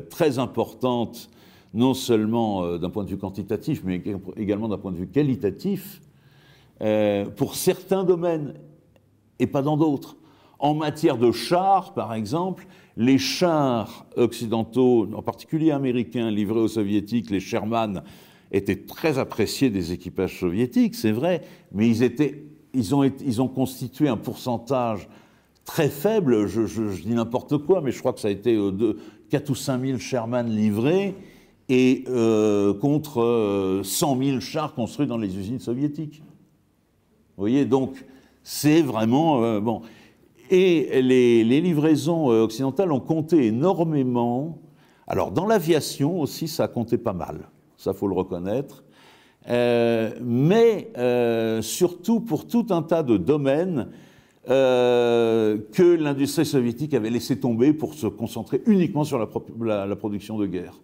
[0.08, 1.30] très importante,
[1.74, 4.00] non seulement d'un point de vue quantitatif, mais
[4.36, 6.00] également d'un point de vue qualitatif
[6.82, 8.54] euh, pour certains domaines
[9.38, 10.16] et pas dans d'autres.
[10.58, 12.66] En matière de chars, par exemple,
[12.96, 18.02] les chars occidentaux, en particulier américains, livrés aux soviétiques, les Sherman,
[18.52, 23.48] étaient très appréciés des équipages soviétiques, c'est vrai, mais ils, étaient, ils, ont, ils ont
[23.48, 25.08] constitué un pourcentage
[25.64, 28.98] très faible, je, dis n'importe quoi, mais je crois que ça a été euh, de
[29.30, 31.14] 4 ou 5 000 Sherman livrés,
[31.68, 36.22] et euh, contre 100 000 chars construits dans les usines soviétiques.
[37.36, 38.04] Vous voyez, donc
[38.42, 39.42] c'est vraiment...
[39.42, 39.82] Euh, bon.
[40.50, 44.58] Et les, livraisons euh, occidentales ont compté énormément.
[45.06, 48.84] Alors dans l'aviation aussi, ça a compté pas mal, ça faut le reconnaître.
[49.48, 50.92] Euh, mais
[51.62, 53.88] surtout pour tout un tas de domaines
[54.46, 60.80] que l'industrie soviétique avait laissé tomber pour se concentrer uniquement sur la, production de guerre.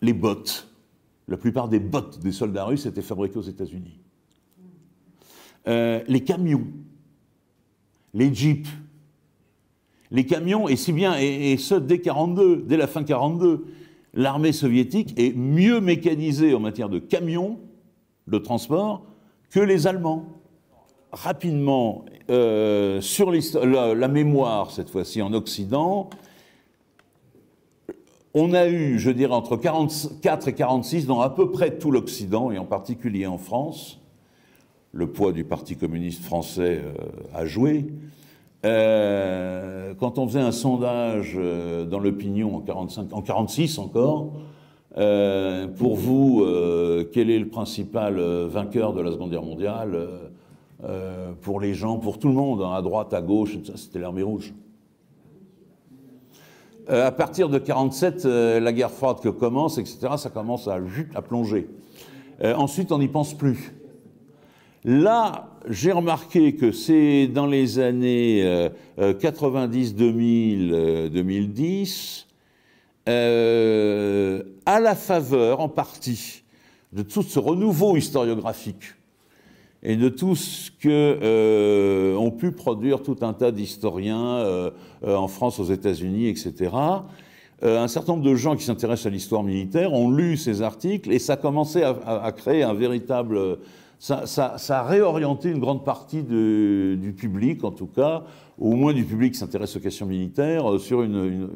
[0.00, 0.68] Les bottes.
[1.26, 4.00] La plupart des bottes des soldats russes étaient fabriquées aux États-Unis.
[5.66, 6.66] Euh, les camions,
[8.14, 8.68] les jeeps,
[10.10, 13.66] les camions, et si bien, et, ce dès 42, dès la fin 42,
[14.14, 17.58] l'armée soviétique est mieux mécanisée en matière de camions
[18.26, 19.04] de transport
[19.50, 20.26] que les Allemands.
[21.12, 26.10] Rapidement, euh, sur la, la, mémoire, cette fois-ci en Occident,
[28.34, 32.50] on a eu, je dirais, entre 44 et 46, dans à peu près tout l'Occident,
[32.50, 34.00] et en particulier en France,
[34.98, 36.92] le poids du Parti communiste français euh,
[37.32, 37.86] a joué,
[38.66, 44.32] euh, quand on faisait un sondage euh, dans l'opinion en, 45, en 46 encore,
[45.76, 46.44] pour vous,
[47.12, 49.96] quel est le principal vainqueur de la Seconde Guerre mondiale
[51.42, 54.52] Pour les gens, pour tout le monde, hein, à droite, à gauche, c'était l'armée rouge.
[56.88, 61.68] à partir de 47, la guerre froide que commence, etc., ça commence à plonger.
[62.42, 63.77] ensuite, on n'y pense plus.
[64.84, 72.26] Là, j'ai remarqué que c'est dans les années 90, 2000, 2010,
[73.06, 76.42] à la faveur en partie
[76.92, 78.94] de tout ce renouveau historiographique
[79.82, 80.88] et de tout ce que
[81.22, 84.70] euh, ont pu produire tout un tas d'historiens euh,
[85.04, 86.72] euh, en France, aux États-Unis, etc.
[87.62, 91.18] un certain nombre de gens qui s'intéressent à l'histoire militaire ont lu ces articles et
[91.18, 93.58] ça a commencé à créer un véritable
[93.98, 98.24] ça, a réorienté une grande partie du public, en tout cas,
[98.58, 101.06] au moins du public qui s'intéresse aux questions militaires, euh, sur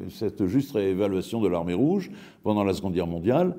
[0.09, 2.11] cette juste réévaluation de l'armée rouge
[2.43, 3.55] pendant la Seconde Guerre mondiale.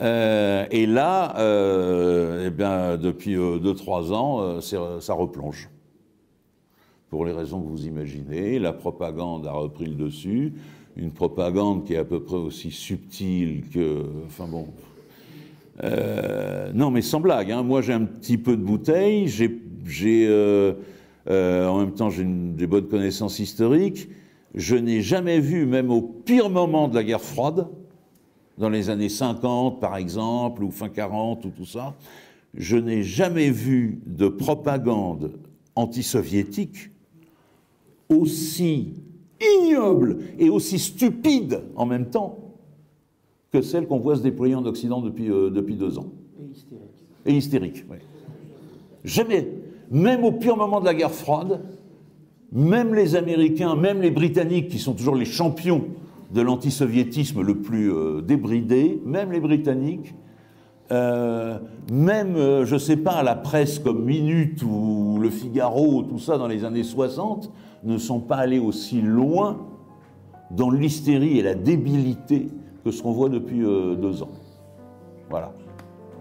[0.00, 5.68] Euh, et là, euh, eh bien, depuis 2-3 ans, ça replonge.
[7.10, 10.54] Pour les raisons que vous imaginez, la propagande a repris le dessus,
[10.96, 14.02] une propagande qui est à peu près aussi subtile que...
[14.26, 14.68] Enfin bon,
[15.82, 17.50] euh, non, mais sans blague.
[17.50, 17.62] Hein.
[17.62, 19.28] Moi, j'ai un petit peu de bouteille.
[19.28, 20.74] J'ai, euh,
[21.28, 24.08] euh, en même temps, j'ai des bonnes connaissances historiques.
[24.54, 27.68] Je n'ai jamais vu, même au pire moment de la guerre froide,
[28.58, 31.94] dans les années 50 par exemple, ou fin 40 ou tout ça,
[32.54, 35.32] je n'ai jamais vu de propagande
[35.74, 36.90] anti-soviétique
[38.10, 38.92] aussi
[39.40, 42.51] ignoble et aussi stupide en même temps
[43.52, 46.06] que celle qu'on voit se déployer en Occident depuis, euh, depuis deux ans.
[46.40, 47.06] Et hystérique.
[47.26, 47.98] Et hystérique, oui.
[49.04, 49.48] Jamais.
[49.90, 51.60] Même au pire moment de la guerre froide,
[52.50, 55.84] même les Américains, même les Britanniques, qui sont toujours les champions
[56.32, 60.14] de l'antisoviétisme le plus euh, débridé, même les Britanniques,
[60.90, 61.58] euh,
[61.92, 66.46] même, je ne sais pas, la presse comme Minute ou Le Figaro, tout ça dans
[66.46, 67.50] les années 60,
[67.84, 69.66] ne sont pas allés aussi loin
[70.50, 72.48] dans l'hystérie et la débilité
[72.84, 74.30] que ce qu'on voit depuis euh, deux ans.
[75.30, 75.52] Voilà.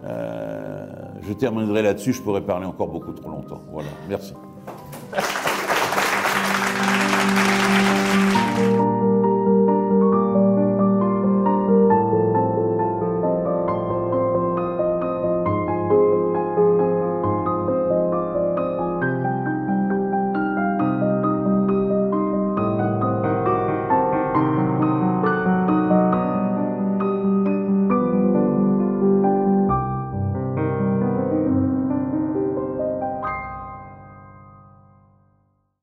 [0.03, 0.87] Euh,
[1.21, 3.61] je terminerai là-dessus, je pourrais parler encore beaucoup trop longtemps.
[3.71, 4.33] Voilà, merci.